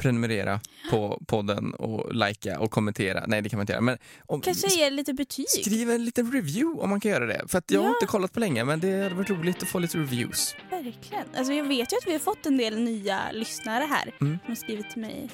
prenumerera 0.00 0.60
på 0.90 1.22
podden 1.26 1.74
och 1.74 2.14
likea 2.14 2.58
och 2.60 2.70
kommentera. 2.70 3.24
Nej, 3.26 3.42
det 3.42 3.48
kan 3.48 3.56
man 3.56 3.62
inte 3.62 3.72
göra. 3.72 3.80
Men 3.82 3.98
om, 4.26 4.40
Kanske 4.40 4.66
ge 4.68 4.90
lite 4.90 5.12
betyg. 5.14 5.48
skriv 5.48 5.90
en 5.90 6.04
liten 6.04 6.32
review 6.32 6.82
om 6.82 6.90
man 6.90 7.00
kan 7.00 7.10
göra 7.10 7.26
det. 7.26 7.42
För 7.48 7.58
att 7.58 7.70
jag 7.70 7.80
har 7.80 7.86
Ja. 7.88 7.94
inte 7.94 8.06
kollat 8.06 8.32
på 8.32 8.40
länge, 8.40 8.64
men 8.64 8.80
det 8.80 9.02
hade 9.02 9.14
varit 9.14 9.30
roligt 9.30 9.62
att 9.62 9.68
få 9.68 9.78
lite 9.78 9.98
reviews. 9.98 10.56
Verkligen. 10.70 11.24
Alltså 11.36 11.52
jag 11.52 11.64
vet 11.64 11.92
ju 11.92 11.96
att 11.96 12.06
vi 12.06 12.12
har 12.12 12.18
fått 12.18 12.46
en 12.46 12.56
del 12.56 12.80
nya 12.80 13.20
lyssnare 13.32 13.84
här 13.90 14.14
Mm. 14.20 14.38
som 14.44 14.48
har 14.48 14.54
skrivit 14.54 14.90
till 14.90 15.00
mig 15.00 15.28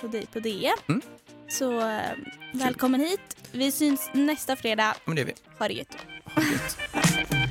på, 0.00 0.06
dig, 0.06 0.26
på 0.32 0.40
DM. 0.40 0.76
Mm. 0.88 1.02
Så 1.48 1.80
eh, 1.90 2.00
välkommen 2.52 3.00
hit. 3.00 3.20
Vi 3.52 3.72
syns 3.72 4.10
nästa 4.12 4.56
fredag. 4.56 4.94
Men 5.04 5.16
det 5.16 5.22
är 5.22 5.26
vi. 5.26 5.32
Ha 5.58 5.68
det 5.68 5.74
gött. 5.74 5.96
Ha 6.34 6.42
det 6.42 6.48
gött. 6.50 7.45